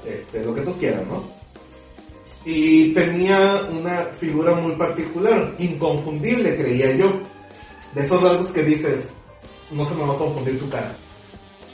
este, 0.06 0.43
lo 0.45 0.56
que 0.56 0.62
tú 0.62 0.74
quieras, 0.78 1.06
¿no? 1.08 1.24
Y 2.45 2.93
tenía 2.93 3.67
una 3.69 4.06
figura 4.17 4.56
muy 4.56 4.76
particular, 4.76 5.54
inconfundible, 5.60 6.56
creía 6.56 6.95
yo. 6.95 7.12
De 7.93 8.06
esos 8.06 8.22
rasgos 8.22 8.52
que 8.52 8.63
dices, 8.63 9.10
no 9.72 9.84
se 9.84 9.93
me 9.95 10.06
va 10.06 10.13
a 10.13 10.17
confundir 10.17 10.58
tu 10.58 10.69
cara, 10.69 10.95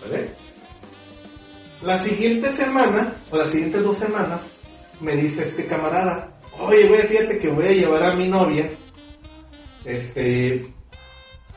¿vale? 0.02 0.45
La 1.86 2.00
siguiente 2.00 2.52
semana, 2.52 3.14
o 3.30 3.38
las 3.38 3.52
siguientes 3.52 3.84
dos 3.84 3.98
semanas, 3.98 4.42
me 5.00 5.16
dice 5.16 5.44
este 5.44 5.68
camarada, 5.68 6.36
oye, 6.60 6.88
güey, 6.88 7.04
fíjate 7.04 7.38
que 7.38 7.50
voy 7.50 7.68
a 7.68 7.72
llevar 7.74 8.04
a 8.04 8.16
mi 8.16 8.28
novia, 8.28 8.76
este, 9.84 10.66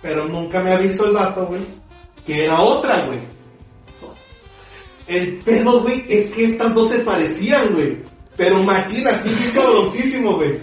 pero 0.03 0.29
nunca 0.29 0.61
me 0.61 0.73
avisó 0.73 1.07
el 1.07 1.13
vato, 1.13 1.47
güey, 1.47 1.63
que 2.27 2.45
era 2.45 2.61
otra, 2.61 3.07
güey. 3.07 3.21
El 5.07 5.39
pedo, 5.39 5.81
güey, 5.81 6.05
es 6.11 6.29
que 6.29 6.45
estas 6.45 6.75
dos 6.75 6.91
se 6.91 6.99
parecían, 6.99 7.73
güey. 7.73 7.97
Pero 8.37 8.63
machina, 8.63 9.11
así 9.11 9.35
bien 9.35 9.51
cabroncísimo, 9.53 10.37
güey. 10.37 10.61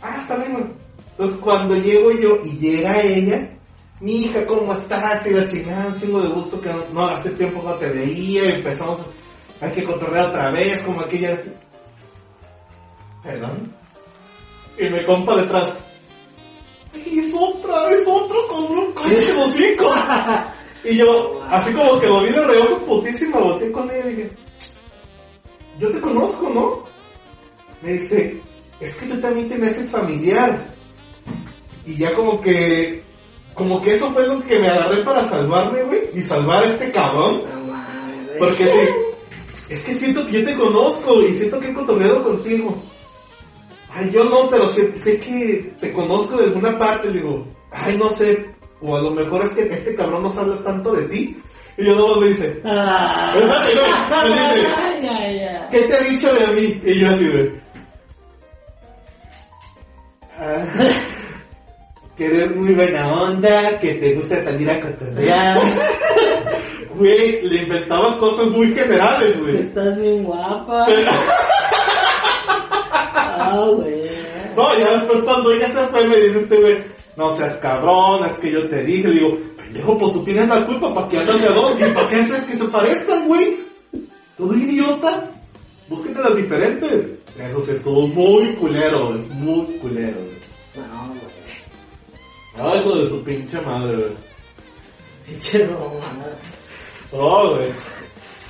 Ah, 0.00 0.16
está 0.22 0.38
bien, 0.38 0.52
güey. 0.54 0.64
Entonces 1.10 1.36
cuando 1.42 1.74
llego 1.74 2.10
yo 2.12 2.40
y 2.42 2.56
llega 2.56 3.02
ella, 3.02 3.55
mi 4.00 4.16
hija, 4.16 4.44
¿cómo 4.46 4.74
estás? 4.74 5.26
Y 5.26 5.30
la 5.30 5.48
chingada, 5.48 5.88
un 5.88 6.00
chingo 6.00 6.20
de 6.20 6.28
gusto 6.28 6.60
que 6.60 6.70
no, 6.92 7.06
hace 7.06 7.30
tiempo 7.30 7.62
no 7.62 7.74
te 7.76 7.88
veía 7.88 8.44
y 8.44 8.52
empezamos, 8.52 9.00
hay 9.60 9.70
que 9.72 9.84
cotorrear 9.84 10.28
otra 10.28 10.50
vez, 10.50 10.82
como 10.82 11.00
aquella 11.00 11.30
vez. 11.30 11.48
Perdón. 13.22 13.72
Y 14.78 14.90
me 14.90 15.04
compa 15.06 15.36
detrás. 15.36 15.76
Es 16.94 17.34
otra, 17.34 17.90
es 17.90 18.06
otro 18.06 18.46
con 18.48 18.64
un 18.64 18.92
coche 18.94 19.32
de 19.32 19.42
hocico. 19.42 19.94
Y 20.84 20.96
yo, 20.98 21.42
así 21.48 21.74
como 21.74 21.98
que 21.98 22.06
lo 22.06 22.22
vi 22.22 22.30
de 22.30 22.44
reojo 22.44 22.84
putísima, 22.84 23.38
volteé 23.38 23.72
con 23.72 23.90
ella 23.90 24.06
y 24.06 24.14
dije, 24.14 24.36
yo 25.78 25.90
te 25.90 26.00
conozco, 26.00 26.48
¿no? 26.50 26.84
Me 27.82 27.94
dice, 27.94 28.40
es 28.80 28.96
que 28.96 29.06
tú 29.06 29.20
también 29.20 29.48
te 29.48 29.56
me 29.56 29.66
haces 29.66 29.90
familiar. 29.90 30.74
Y 31.84 31.96
ya 31.96 32.14
como 32.14 32.40
que, 32.40 33.02
como 33.56 33.80
que 33.82 33.96
eso 33.96 34.12
fue 34.12 34.24
lo 34.26 34.40
que 34.44 34.58
me 34.60 34.68
agarré 34.68 35.02
para 35.04 35.26
salvarme, 35.26 35.82
güey, 35.82 36.10
y 36.14 36.22
salvar 36.22 36.62
a 36.62 36.66
este 36.66 36.92
cabrón. 36.92 37.42
No. 37.42 37.76
Porque 38.38 38.66
sí, 38.66 38.78
es 39.70 39.82
que 39.82 39.94
siento 39.94 40.24
que 40.26 40.32
yo 40.32 40.44
te 40.44 40.56
conozco 40.56 41.22
y 41.22 41.32
siento 41.34 41.58
que 41.58 41.70
he 41.70 41.74
cotorreado 41.74 42.22
contigo. 42.22 42.76
Ay, 43.90 44.10
yo 44.12 44.24
no, 44.24 44.48
pero 44.50 44.70
sé, 44.70 44.96
sé 44.98 45.18
que 45.18 45.72
te 45.80 45.90
conozco 45.92 46.36
de 46.36 46.44
alguna 46.44 46.78
parte. 46.78 47.10
Digo, 47.10 47.46
ay, 47.72 47.96
no 47.96 48.10
sé. 48.10 48.54
O 48.82 48.94
a 48.94 49.00
lo 49.00 49.10
mejor 49.10 49.46
es 49.46 49.54
que 49.54 49.62
este 49.62 49.94
cabrón 49.94 50.22
nos 50.24 50.36
habla 50.36 50.62
tanto 50.62 50.92
de 50.92 51.04
ti. 51.08 51.40
Y 51.78 51.84
yo 51.86 51.94
luego 51.94 52.20
me 52.20 52.28
dice, 52.28 52.60
Ah. 52.64 53.32
Me 53.34 53.40
dice, 53.40 53.80
Ay, 54.12 55.08
ay, 55.08 55.38
ay. 55.40 55.66
¿qué 55.70 55.80
te 55.82 55.94
ha 55.94 56.00
dicho 56.00 56.28
de 56.34 56.46
mí? 56.48 56.80
Y 56.84 57.00
yo 57.00 57.08
así 57.08 57.24
de... 57.24 57.62
"Ah, 60.38 60.64
que 62.16 62.24
eres 62.24 62.54
muy 62.56 62.74
buena 62.74 63.12
onda, 63.12 63.78
que 63.78 63.94
te 63.94 64.14
gusta 64.14 64.42
salir 64.42 64.70
a 64.70 64.80
cotorrear. 64.80 65.58
Güey, 66.96 67.42
le 67.42 67.62
inventaba 67.64 68.16
cosas 68.18 68.46
muy 68.46 68.72
generales, 68.72 69.38
güey. 69.38 69.58
Estás 69.58 70.00
bien 70.00 70.24
guapa. 70.24 70.86
Ah, 73.38 73.64
güey. 73.76 74.10
No, 74.56 74.78
ya 74.78 74.92
después 74.92 75.22
cuando 75.22 75.52
ella 75.52 75.68
se 75.68 75.86
fue 75.88 76.08
me 76.08 76.16
dice 76.16 76.40
este 76.40 76.56
güey, 76.56 76.78
no 77.16 77.30
seas 77.36 77.58
cabrón, 77.58 78.24
es 78.24 78.34
que 78.36 78.50
yo 78.50 78.68
te 78.68 78.82
dije, 78.82 79.08
le 79.08 79.20
digo, 79.20 79.38
pendejo, 79.56 79.98
pues 79.98 80.12
tú 80.14 80.24
tienes 80.24 80.48
la 80.48 80.66
culpa 80.66 80.92
para 80.94 81.08
que 81.08 81.18
andas 81.18 81.42
de 81.42 81.48
dos, 81.48 81.74
y 81.78 81.92
para 81.92 82.08
qué 82.08 82.16
haces 82.16 82.44
que 82.44 82.56
se 82.56 82.64
parezcan, 82.68 83.28
güey. 83.28 83.58
Tú 84.36 84.54
idiota, 84.54 85.30
búsquete 85.88 86.18
las 86.18 86.34
diferentes. 86.34 87.10
Eso 87.38 87.60
sí 87.64 87.72
estuvo 87.72 88.06
muy 88.06 88.54
culero, 88.56 89.08
güey, 89.08 89.20
muy 89.28 89.66
culero, 89.78 90.16
güey. 90.16 90.35
Ay, 92.58 92.80
hijo 92.80 92.98
de 92.98 93.08
su 93.08 93.22
pinche 93.22 93.60
madre, 93.60 93.96
güey. 93.96 94.16
Pinche 95.26 95.66
romana. 95.66 96.26
Oh, 97.12 97.50
güey. 97.50 97.72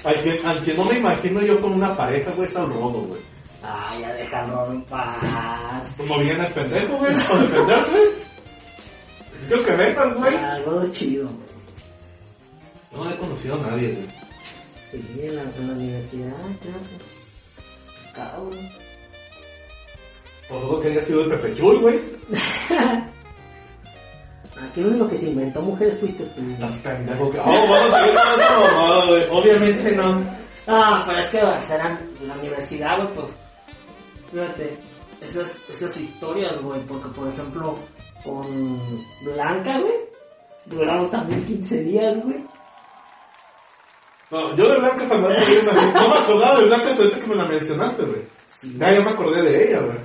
Al 0.04 0.22
que, 0.22 0.40
al 0.44 0.62
que 0.62 0.74
no 0.74 0.84
me 0.84 0.94
imagino 0.98 1.42
yo 1.42 1.60
con 1.60 1.72
una 1.72 1.96
pareja, 1.96 2.30
güey, 2.32 2.48
es 2.48 2.56
al 2.56 2.68
rodo, 2.68 3.00
güey. 3.00 3.20
Ay, 3.62 4.00
ya 4.00 4.12
déjalo 4.14 4.70
en 4.72 4.82
paz. 4.82 5.96
Como 5.96 6.20
viene 6.20 6.46
el 6.46 6.52
pendejo, 6.52 6.96
güey, 6.98 7.12
para 7.14 7.42
defenderse. 7.42 7.98
Yo 9.50 9.62
que 9.64 9.74
vengan, 9.74 10.14
güey. 10.14 10.36
Algo 10.36 10.82
es 10.82 10.92
chido, 10.92 11.24
güey. 11.24 11.46
No 12.92 13.10
he 13.10 13.18
conocido 13.18 13.54
a 13.56 13.70
nadie, 13.70 13.92
güey. 13.92 14.06
Sí, 14.92 15.20
en 15.20 15.36
la, 15.36 15.42
en 15.42 15.66
la 15.66 15.72
universidad, 15.74 16.36
claro. 16.62 16.80
Cabrón. 18.14 18.70
Pues 20.48 20.62
dudo 20.62 20.80
que 20.80 20.88
haya 20.88 21.02
sido 21.02 21.22
el 21.24 21.30
Pepe 21.30 21.54
Chuy, 21.54 21.76
güey. 21.78 22.00
Aquí 24.62 24.80
lo 24.80 24.88
único 24.88 25.08
que 25.08 25.18
se 25.18 25.30
inventó 25.30 25.60
mujeres 25.60 26.00
fuiste 26.00 26.24
tú. 26.24 26.42
Pendejo 26.82 27.30
que. 27.30 27.38
Oh, 27.38 27.44
vamos 27.44 27.94
a 27.94 28.06
esa 28.06 28.50
mamada, 28.50 29.06
güey. 29.06 29.26
Obviamente 29.30 29.96
no. 29.96 30.22
Ah, 30.66 31.02
pero 31.06 31.18
es 31.18 31.30
que 31.30 31.42
o 31.42 32.20
en 32.20 32.28
la 32.28 32.34
universidad, 32.34 32.96
güey, 32.98 33.14
pues. 33.14 33.28
Fíjate, 34.32 34.78
esas, 35.20 35.70
esas 35.70 35.96
historias, 35.98 36.60
güey, 36.62 36.84
porque 36.86 37.08
por 37.10 37.28
ejemplo, 37.28 37.78
con 38.24 38.46
Blanca, 39.24 39.78
güey, 39.80 39.94
duramos 40.66 41.10
también 41.10 41.44
15 41.44 41.82
días, 41.84 42.22
güey. 42.24 42.44
No, 44.30 44.56
yo 44.56 44.68
de 44.68 44.78
Blanca 44.78 45.08
también 45.08 45.34
me 45.38 45.72
No 45.92 46.08
me 46.08 46.16
acordaba 46.16 46.60
de 46.60 46.66
Blanca 46.66 46.90
hasta 46.92 47.20
que 47.20 47.26
me 47.26 47.36
la 47.36 47.44
mencionaste, 47.44 48.04
güey. 48.04 48.22
Sí. 48.44 48.76
Ya, 48.78 48.92
ya 48.92 49.00
me 49.02 49.10
acordé 49.10 49.42
de 49.42 49.68
ella, 49.68 49.80
güey. 49.82 49.98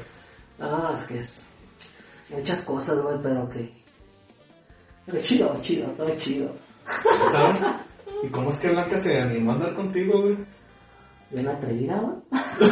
Ah, 0.59 0.93
es 0.93 1.07
que 1.07 1.17
es 1.17 1.47
muchas 2.29 2.63
cosas, 2.63 3.01
güey, 3.01 3.17
pero 3.23 3.49
que. 3.49 3.80
Pero 5.05 5.21
chido, 5.21 5.57
chido, 5.61 5.87
todo 5.97 6.09
chido. 6.17 6.51
¿Sabes? 7.31 7.61
¿Y 8.23 8.29
cómo 8.29 8.49
es 8.49 8.59
que 8.59 8.69
Blanca 8.69 8.97
se 8.99 9.19
animó 9.19 9.51
a 9.51 9.55
andar 9.55 9.75
contigo, 9.75 10.21
güey? 10.21 10.37
Bien 11.31 11.47
atrevida, 11.47 11.99
güey. 11.99 12.71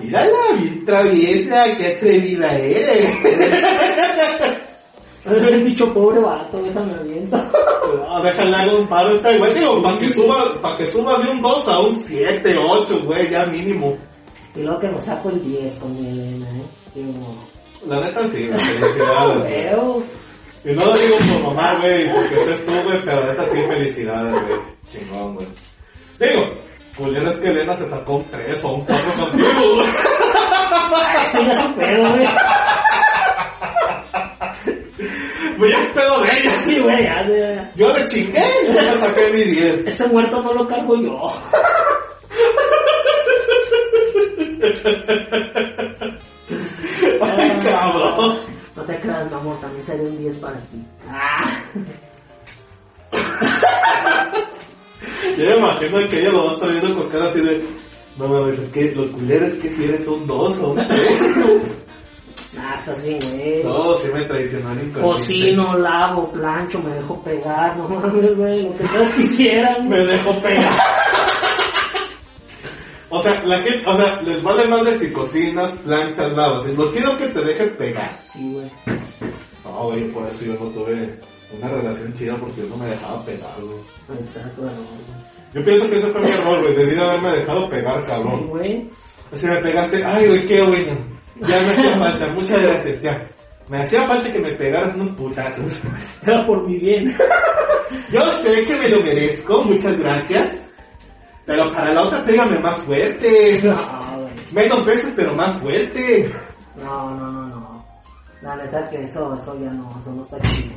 Mírala, 0.00 0.52
bien 0.58 0.84
traviesa, 0.84 1.64
qué 1.76 1.94
atrevida 1.94 2.52
eres. 2.54 3.18
Me 5.24 5.36
habían 5.36 5.64
dicho 5.64 5.92
pobre 5.92 6.20
vato, 6.20 6.62
déjame 6.62 6.94
aviento. 6.94 7.36
No, 7.36 8.22
déjale 8.22 8.56
hago 8.56 8.78
un 8.78 8.88
paro 8.88 9.16
esta 9.16 9.36
güey, 9.36 9.54
digo, 9.54 9.82
para 9.82 9.98
que 9.98 10.10
suba, 10.10 10.60
para 10.62 10.76
que 10.76 10.86
suba 10.86 11.18
de 11.18 11.30
un 11.30 11.40
2 11.40 11.68
a 11.68 11.80
un 11.80 11.92
7, 11.94 12.56
8, 12.58 13.00
güey, 13.04 13.30
ya 13.30 13.46
mínimo. 13.46 13.96
Y 14.54 14.60
luego 14.60 14.80
que 14.80 14.88
me 14.88 15.00
saco 15.00 15.30
el 15.30 15.42
10 15.42 15.80
con 15.80 15.94
mi 15.94 16.08
Elena, 16.08 16.46
¿eh? 16.46 16.66
Digo, 16.94 17.36
La 17.86 18.00
neta 18.00 18.26
sí, 18.26 18.46
güey, 18.46 18.58
felicidades, 18.58 19.76
yo 20.66 20.74
no 20.74 20.84
lo 20.84 20.96
digo 20.96 21.16
por 21.16 21.54
mamar, 21.54 21.80
güey, 21.80 22.12
porque 22.12 22.34
estés 22.40 22.66
tú, 22.66 22.72
güey, 22.82 23.00
pero 23.04 23.30
esta 23.30 23.46
sí 23.46 23.62
felicidades, 23.68 24.32
güey. 24.32 24.60
Chingón, 24.86 25.36
güey. 25.36 25.46
Digo, 26.18 26.42
Julián 26.96 27.28
es 27.28 27.36
que 27.36 27.48
Elena 27.50 27.76
se 27.76 27.88
sacó 27.88 28.16
un 28.16 28.28
3 28.28 28.64
o 28.64 28.68
un 28.74 28.84
4 28.84 29.14
contigo, 29.16 29.74
güey. 29.76 29.86
Eso 31.22 31.42
ya 31.44 31.52
es 31.52 31.72
pedo, 31.72 32.10
güey. 32.16 32.28
Pues 35.56 35.70
ya 35.70 35.78
es 35.78 35.90
pedo 35.92 36.20
de 36.20 36.28
ella. 36.32 36.50
Sí, 36.50 36.80
güey, 36.82 37.04
ya, 37.04 37.28
ya. 37.28 37.72
Yo 37.76 37.92
de 37.92 38.06
chingué, 38.08 38.42
yo 38.66 38.72
me 38.72 38.96
saqué 38.96 39.30
mi 39.32 39.44
10. 39.44 39.86
Ese 39.86 40.08
muerto 40.08 40.42
no 40.42 40.52
lo 40.52 40.66
cargo 40.66 40.96
yo. 41.00 41.32
Mi 49.24 49.34
amor, 49.34 49.58
también 49.60 49.82
sería 49.82 50.08
un 50.08 50.18
10 50.18 50.36
para 50.36 50.60
ti. 50.62 50.84
Ah. 51.08 51.62
Yo 55.38 55.44
me 55.44 55.56
imagino 55.56 56.08
que 56.08 56.20
ella 56.20 56.32
lo 56.32 56.44
va 56.44 56.50
a 56.50 56.54
estar 56.54 56.70
viendo 56.70 56.96
con 56.96 57.08
cara 57.08 57.28
así 57.28 57.40
de. 57.40 57.64
No 58.16 58.28
mames, 58.28 58.58
es 58.58 58.70
que 58.70 58.94
lo 58.94 59.12
culero 59.12 59.46
es 59.46 59.58
que 59.58 59.68
si 59.70 59.84
eres 59.84 60.08
un 60.08 60.26
2 60.26 60.58
o 60.60 60.70
un 60.70 60.86
3. 60.86 61.76
Ah, 62.58 62.74
estás 62.78 63.02
bien, 63.02 63.18
güey. 63.36 63.62
No, 63.64 63.94
sí 63.94 64.08
me 64.14 64.22
inconsciente. 64.22 65.00
Cocino, 65.00 65.76
lavo, 65.76 66.32
plancho, 66.32 66.78
me 66.78 66.94
dejo 66.94 67.22
pegar. 67.22 67.76
No 67.76 67.86
mames, 67.86 68.34
güey, 68.34 68.62
lo 68.62 68.76
que 68.78 68.88
todos 68.88 69.08
quisieran. 69.14 69.88
Me 69.90 69.98
dejó 70.06 70.32
pegar. 70.40 70.72
O 73.08 73.20
sea, 73.20 73.42
la 73.44 73.58
gente, 73.60 73.82
o 73.88 73.96
sea, 74.00 74.20
les 74.22 74.42
vale 74.42 74.66
madre 74.68 74.98
si 74.98 75.12
cocinas, 75.12 75.74
planchas, 75.76 76.36
lavas. 76.36 76.66
Lo 76.66 76.90
chido 76.90 77.12
es 77.12 77.16
que 77.18 77.26
te 77.28 77.44
dejes 77.44 77.70
pegar. 77.74 78.16
Sí, 78.20 78.52
güey. 78.52 78.70
No, 79.64 79.84
güey, 79.84 80.08
por 80.10 80.26
eso 80.28 80.44
yo 80.44 80.52
no 80.54 80.66
tuve 80.70 81.18
una 81.56 81.68
relación 81.68 82.12
chida 82.14 82.36
porque 82.36 82.62
yo 82.62 82.66
no 82.68 82.76
me 82.78 82.86
dejaba 82.90 83.24
pegar, 83.24 83.54
güey. 83.60 83.78
Yo 85.54 85.62
pienso 85.64 85.88
que 85.88 85.96
ese 85.98 86.10
fue 86.12 86.20
mi 86.20 86.28
error, 86.30 86.62
güey. 86.62 86.74
Debí 86.76 86.90
de 86.94 87.00
haberme 87.00 87.32
dejado 87.32 87.68
pegar, 87.70 88.04
Sí, 88.04 88.10
cabrón. 88.10 88.48
güey. 88.48 88.90
O 89.32 89.36
sea, 89.36 89.50
me 89.54 89.60
pegaste, 89.60 90.04
ay, 90.04 90.26
güey, 90.28 90.46
qué 90.46 90.62
bueno. 90.62 90.94
Ya 91.40 91.60
me 91.60 91.70
hacía 91.70 91.98
falta, 91.98 92.26
muchas 92.32 92.62
gracias, 92.62 93.02
ya. 93.02 93.30
Me 93.68 93.78
hacía 93.82 94.02
falta 94.04 94.32
que 94.32 94.38
me 94.38 94.52
pegaran 94.54 95.00
unos 95.00 95.14
putazos. 95.16 95.80
Era 96.22 96.46
por 96.46 96.66
mi 96.68 96.78
bien. 96.78 97.14
Yo 98.12 98.20
sé 98.20 98.64
que 98.64 98.76
me 98.76 98.88
lo 98.88 99.00
merezco, 99.02 99.64
muchas 99.64 99.98
gracias. 99.98 100.65
Pero 101.46 101.70
para 101.72 101.92
la 101.92 102.02
otra 102.02 102.24
pégame 102.24 102.58
más 102.58 102.82
fuerte. 102.82 103.60
No, 103.62 104.18
güey. 104.20 104.34
Menos 104.52 104.84
veces, 104.84 105.12
pero 105.16 105.34
más 105.34 105.58
fuerte. 105.58 106.32
No, 106.76 107.10
no, 107.14 107.32
no, 107.32 107.46
no. 107.46 107.86
La 108.42 108.54
neta 108.56 108.86
que 108.90 109.02
eso, 109.02 109.34
eso 109.34 109.58
ya 109.60 109.70
no, 109.70 109.88
eso 110.00 110.12
no 110.12 110.22
está 110.22 110.38
chido. 110.40 110.74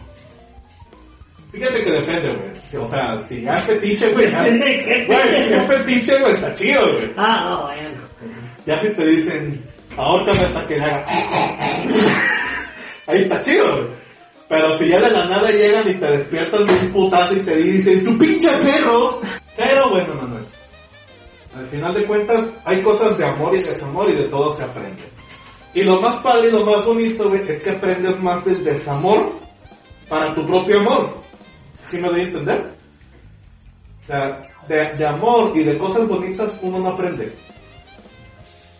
Fíjate 1.51 1.83
que 1.83 1.91
depende, 1.91 2.35
güey. 2.35 2.83
O 2.85 2.89
sea, 2.89 3.17
si 3.25 3.41
ya 3.41 3.53
es 3.53 3.63
fetiche, 3.63 4.11
güey. 4.13 4.31
ya- 4.31 4.43
¿De 4.43 4.59
qué? 4.59 5.05
Güey, 5.07 5.43
si 5.45 5.53
es 5.53 5.65
fetiche, 5.65 6.19
güey, 6.19 6.33
está 6.33 6.53
chido, 6.53 6.81
güey. 6.93 7.11
Ah, 7.17 7.43
no, 7.43 7.63
bueno. 7.63 7.99
Ya 8.65 8.79
si 8.81 8.89
te 8.89 9.05
dicen, 9.05 9.65
ahórcame 9.97 10.39
hasta 10.45 10.67
que 10.67 10.75
le 10.77 10.83
haga. 10.85 11.05
Ahí 13.07 13.21
está 13.23 13.41
chido, 13.41 13.65
güey. 13.77 13.99
Pero 14.47 14.77
si 14.79 14.87
ya 14.89 14.99
de 14.99 15.11
la 15.11 15.25
nada 15.25 15.51
llegan 15.51 15.87
y 15.89 15.93
te 15.95 16.05
despiertas 16.11 16.65
de 16.65 16.73
un 16.73 16.91
putazo 16.91 17.35
y 17.35 17.41
te 17.41 17.55
dicen, 17.55 18.03
tu 18.03 18.17
pinche 18.17 18.47
perro. 18.63 19.21
Pero 19.55 19.89
bueno, 19.91 20.15
Manuel. 20.15 20.43
Al 21.55 21.67
final 21.67 21.95
de 21.95 22.05
cuentas, 22.05 22.53
hay 22.63 22.81
cosas 22.81 23.17
de 23.17 23.25
amor 23.25 23.53
y 23.53 23.57
desamor 23.57 24.09
y 24.09 24.15
de 24.15 24.25
todo 24.25 24.55
se 24.55 24.63
aprende. 24.63 25.03
Y 25.73 25.83
lo 25.83 26.01
más 26.01 26.17
padre 26.19 26.49
y 26.49 26.51
lo 26.51 26.65
más 26.65 26.85
bonito, 26.85 27.29
güey, 27.29 27.47
es 27.47 27.61
que 27.61 27.71
aprendes 27.71 28.19
más 28.21 28.45
del 28.45 28.63
desamor 28.63 29.33
para 30.07 30.33
tu 30.33 30.45
propio 30.45 30.79
amor. 30.79 31.13
¿Sí 31.85 31.97
me 31.99 32.09
doy 32.09 32.21
a 32.21 32.23
entender? 32.23 32.73
O 34.03 34.07
sea, 34.07 34.41
de, 34.67 35.05
amor 35.05 35.51
y 35.55 35.63
de 35.63 35.77
cosas 35.77 36.07
bonitas 36.07 36.57
uno 36.61 36.79
no 36.79 36.89
aprende. 36.89 37.31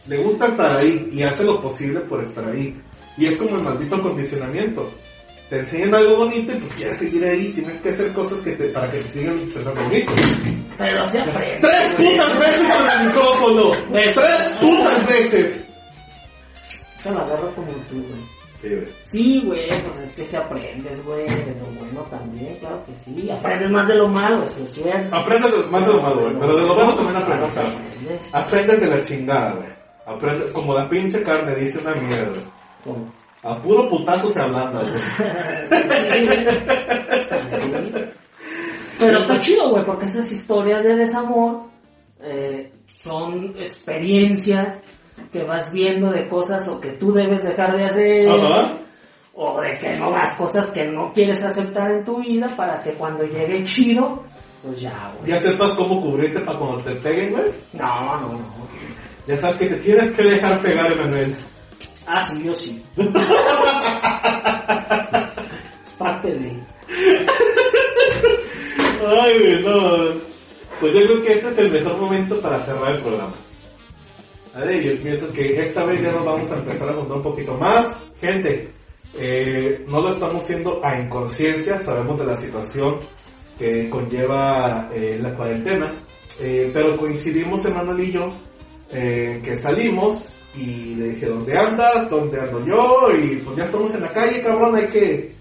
Le 0.08 0.24
gusta 0.24 0.48
estar 0.48 0.78
ahí 0.78 1.10
y 1.12 1.24
hace 1.24 1.44
lo 1.44 1.62
posible 1.62 2.02
por 2.02 2.24
estar 2.24 2.48
ahí. 2.48 2.80
Y 3.18 3.26
es 3.26 3.38
como 3.38 3.58
el 3.58 3.64
maldito 3.64 4.02
condicionamiento. 4.02 4.90
Te 5.50 5.60
enseñan 5.60 5.96
algo 5.96 6.18
bonito 6.18 6.52
y 6.52 6.56
pues 6.56 6.74
quieres 6.74 6.98
seguir 6.98 7.26
ahí. 7.26 7.52
Tienes 7.54 7.82
que 7.82 7.90
hacer 7.90 8.14
cosas 8.14 8.40
que 8.40 8.54
te, 8.54 8.70
para 8.70 8.92
que 8.92 9.00
te 9.00 9.10
sigan 9.10 9.48
tratando 9.50 9.84
bonito. 9.84 10.14
Pero 10.80 11.06
se 11.08 11.20
aprende. 11.22 11.60
¡Tres 11.60 11.96
putas 11.98 12.40
veces 12.40 12.68
con 12.74 12.90
el 12.90 13.00
micrófono! 13.08 13.72
¡Tres 13.92 14.52
putas 14.60 15.08
veces! 15.08 15.68
Yo 17.06 17.12
lo 17.12 17.20
agarro 17.22 17.54
como 17.56 17.72
tú, 17.90 17.96
güey. 18.02 18.22
Sí, 18.62 18.68
güey. 18.70 18.88
Sí, 19.02 19.42
güey, 19.46 19.70
pues 19.86 19.98
es 20.00 20.12
que 20.16 20.26
si 20.26 20.36
aprendes, 20.36 21.02
güey, 21.06 21.26
de 21.26 21.56
lo 21.62 21.68
bueno 21.80 22.02
también, 22.10 22.54
claro 22.56 22.84
que 22.86 22.94
sí. 22.98 23.30
Aprendes 23.32 23.70
más 23.72 23.88
de 23.88 23.96
lo 23.96 24.08
malo, 24.10 24.44
eso 24.46 24.62
es 24.64 24.72
cierto. 24.74 25.16
Aprendes 25.16 25.52
de- 25.52 25.70
más 25.72 25.86
de 25.88 25.94
lo 25.94 26.02
malo, 26.02 26.22
güey. 26.24 26.34
Pero 26.40 26.56
de 26.58 26.64
lo 26.64 26.76
bueno 26.76 26.96
también 26.96 27.16
aprendes, 27.18 27.50
cabrón. 27.52 27.76
Aprendes. 28.34 28.82
De 28.82 28.88
la 28.88 29.02
chingada, 29.02 29.54
güey. 29.54 29.70
Aprendes, 30.06 30.52
como 30.52 30.74
la 30.74 30.90
pinche 30.90 31.22
carne 31.24 31.56
dice 31.56 31.80
una 31.80 31.94
mierda. 31.96 32.42
Como- 32.84 33.14
A 33.44 33.62
puro 33.62 33.88
putazo 33.88 34.30
se 34.32 34.42
ablanda, 34.42 34.82
güey. 34.82 34.94
Sí. 37.50 37.72
Pero 39.00 39.20
está 39.20 39.40
chido, 39.40 39.70
güey, 39.70 39.86
porque 39.86 40.06
estas 40.06 40.32
historias 40.32 40.84
de 40.84 40.96
desamor 40.96 41.64
eh, 42.22 42.72
son 42.86 43.56
experiencias 43.58 44.78
que 45.32 45.44
vas 45.44 45.72
viendo 45.72 46.12
de 46.12 46.28
cosas 46.28 46.68
o 46.68 46.80
que 46.80 46.92
tú 46.94 47.14
debes 47.14 47.44
dejar 47.44 47.76
de 47.78 47.86
hacer. 47.86 48.30
Ajá. 48.30 48.78
O 49.34 49.62
de 49.62 49.74
que 49.80 49.98
no 49.98 50.08
hagas 50.08 50.34
cosas 50.34 50.70
que 50.72 50.86
no 50.86 51.14
quieres 51.14 51.44
aceptar 51.44 51.90
en 51.92 52.04
tu 52.04 52.20
vida 52.20 52.48
para 52.58 52.78
que 52.80 52.92
cuando 52.92 53.24
llegue 53.24 53.64
chido, 53.64 54.24
pues 54.62 54.82
ya, 54.82 55.14
güey. 55.18 55.32
Ya 55.32 55.42
sepas 55.42 55.72
cómo 55.76 56.02
cubrirte 56.02 56.42
para 56.42 56.60
cuando 56.60 56.84
te 56.84 56.96
peguen, 56.96 57.32
güey. 57.32 57.46
No, 57.74 58.20
no, 58.20 58.34
no. 58.34 58.40
Ya 59.26 59.38
sabes 59.38 59.58
que 59.58 59.68
te 59.68 59.78
tienes 59.78 60.12
que 60.12 60.24
dejar 60.24 60.62
pegar, 60.62 60.92
Emanuel. 60.92 61.38
Ah, 62.06 62.20
sí, 62.22 62.44
yo 62.44 62.54
sí. 62.54 62.84
Parte 65.98 66.30
de... 66.30 66.60
Ay, 69.10 69.62
no. 69.64 70.30
Pues 70.80 70.94
yo 70.94 71.02
creo 71.02 71.22
que 71.22 71.34
este 71.34 71.50
es 71.50 71.58
el 71.58 71.72
mejor 71.72 71.98
momento 71.98 72.42
para 72.42 72.60
cerrar 72.60 72.96
el 72.96 73.02
programa. 73.02 73.34
¿Vale? 74.54 74.84
Yo 74.84 75.02
pienso 75.02 75.32
que 75.32 75.60
esta 75.60 75.86
vez 75.86 76.02
ya 76.02 76.12
nos 76.12 76.26
vamos 76.26 76.52
a 76.52 76.56
empezar 76.56 76.90
a 76.90 76.96
contar 76.96 77.18
un 77.18 77.24
poquito 77.24 77.54
más. 77.56 78.04
Gente, 78.20 78.72
eh, 79.18 79.84
no 79.88 80.02
lo 80.02 80.10
estamos 80.10 80.44
haciendo 80.44 80.80
a 80.84 81.00
inconsciencia, 81.00 81.80
sabemos 81.80 82.20
de 82.20 82.26
la 82.26 82.36
situación 82.36 83.00
que 83.58 83.90
conlleva 83.90 84.90
eh, 84.94 85.20
la 85.22 85.36
cuarentena, 85.36 85.94
eh, 86.40 86.72
pero 86.74 86.96
coincidimos 86.96 87.66
Emanuel 87.66 88.00
y 88.00 88.12
yo 88.14 88.30
eh, 88.92 89.42
que 89.44 89.58
salimos 89.58 90.34
y 90.56 90.96
le 90.96 91.10
dije, 91.10 91.26
¿dónde 91.28 91.58
andas? 91.58 92.10
¿Dónde 92.10 92.40
ando 92.40 92.66
yo? 92.66 93.10
Y 93.14 93.38
pues 93.38 93.58
ya 93.58 93.66
estamos 93.66 93.94
en 93.94 94.02
la 94.02 94.14
calle, 94.14 94.42
cabrón, 94.42 94.76
hay 94.76 94.88
que, 94.88 95.32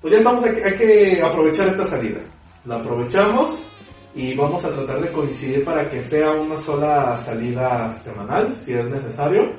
pues 0.00 0.12
ya 0.12 0.18
estamos, 0.18 0.42
hay 0.44 0.74
que 0.76 1.22
aprovechar 1.22 1.68
esta 1.68 1.86
salida. 1.86 2.20
La 2.64 2.76
aprovechamos 2.76 3.62
y 4.14 4.34
vamos 4.34 4.64
a 4.64 4.74
tratar 4.74 5.00
de 5.00 5.12
coincidir 5.12 5.64
para 5.64 5.88
que 5.88 6.02
sea 6.02 6.32
una 6.32 6.58
sola 6.58 7.16
salida 7.16 7.94
semanal, 7.94 8.56
si 8.56 8.72
es 8.74 8.86
necesario. 8.88 9.52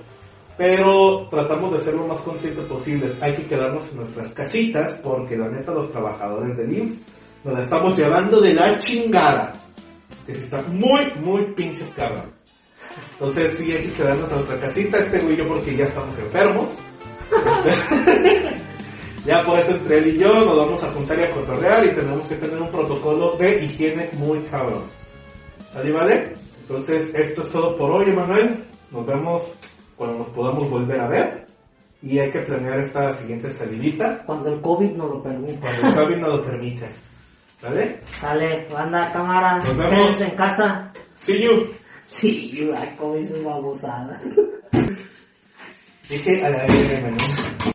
Pero 0.58 1.28
tratamos 1.30 1.74
de 1.74 1.80
ser 1.80 1.96
lo 1.96 2.06
más 2.06 2.20
conscientes 2.20 2.66
posibles. 2.66 3.18
Hay 3.22 3.36
que 3.36 3.48
quedarnos 3.48 3.90
en 3.90 3.98
nuestras 3.98 4.34
casitas 4.34 5.00
porque 5.02 5.38
la 5.38 5.50
neta 5.50 5.72
los 5.72 5.92
trabajadores 5.92 6.58
del 6.58 6.78
IMSS 6.78 7.00
nos 7.44 7.54
la 7.56 7.62
estamos 7.62 7.98
llevando 7.98 8.40
de 8.40 8.54
la 8.54 8.78
chingada. 8.78 9.54
Que 10.26 10.36
sí 10.36 10.42
está 10.42 10.62
muy, 10.64 11.12
muy 11.20 11.54
pinches 11.54 11.92
cabrón. 11.94 12.32
Entonces 13.14 13.58
sí 13.58 13.72
hay 13.72 13.84
que 13.84 13.94
quedarnos 13.94 14.30
en 14.30 14.36
nuestra 14.36 14.60
casita, 14.60 14.98
este 14.98 15.20
güey 15.20 15.38
yo 15.38 15.48
porque 15.48 15.76
ya 15.76 15.86
estamos 15.86 16.18
enfermos. 16.20 16.78
ya 19.26 19.44
por 19.44 19.60
eso 19.60 19.76
entre 19.76 19.98
él 20.00 20.16
y 20.16 20.20
yo 20.20 20.34
nos 20.46 20.58
vamos 20.58 20.84
a 20.84 20.92
juntar 20.92 21.20
y 21.20 21.24
a 21.24 21.32
cotorrear 21.32 21.86
y 21.86 21.90
tenemos 21.96 22.26
que 22.28 22.36
tener 22.36 22.60
un 22.62 22.72
protocolo 22.72 23.38
de 23.38 23.64
higiene 23.64 24.10
muy 24.14 24.40
cabrón. 24.42 24.84
¿Sale, 25.74 25.92
vale? 25.92 26.34
Entonces 26.62 27.14
esto 27.14 27.42
es 27.42 27.50
todo 27.52 27.78
por 27.78 27.92
hoy, 27.92 28.10
Emanuel. 28.10 28.64
Nos 28.92 29.06
vemos 29.06 29.56
cuando 29.96 30.20
nos 30.20 30.30
podamos 30.30 30.70
volver 30.70 31.00
a 31.00 31.08
ver. 31.08 31.48
Y 32.04 32.18
hay 32.18 32.32
que 32.32 32.40
planear 32.40 32.80
esta 32.80 33.14
siguiente 33.14 33.52
salidita 33.52 34.24
Cuando 34.26 34.50
el 34.52 34.60
COVID 34.60 34.90
nos 34.94 35.08
lo 35.12 35.22
permite. 35.24 35.60
cuando 35.60 35.88
el 35.88 35.96
COVID 35.96 36.16
nos 36.18 36.30
lo 36.38 36.42
permita. 36.44 36.88
¿Vale? 37.62 38.00
Dale, 38.20 38.68
banda, 38.74 39.12
cámara. 39.12 39.58
Nos 39.58 39.78
vemos. 39.78 39.94
Quédense 40.00 40.24
en 40.26 40.36
casa. 40.36 40.92
See 41.18 41.44
you. 41.44 41.68
Sí, 42.06 42.72
ay, 42.76 42.96
como 42.98 43.16
dices 43.16 43.44
babosadas. 43.44 44.20
Dije 46.10 46.44
a 46.44 46.50
la 46.50 46.58
verga, 46.66 46.98
Emanuel. 46.98 47.72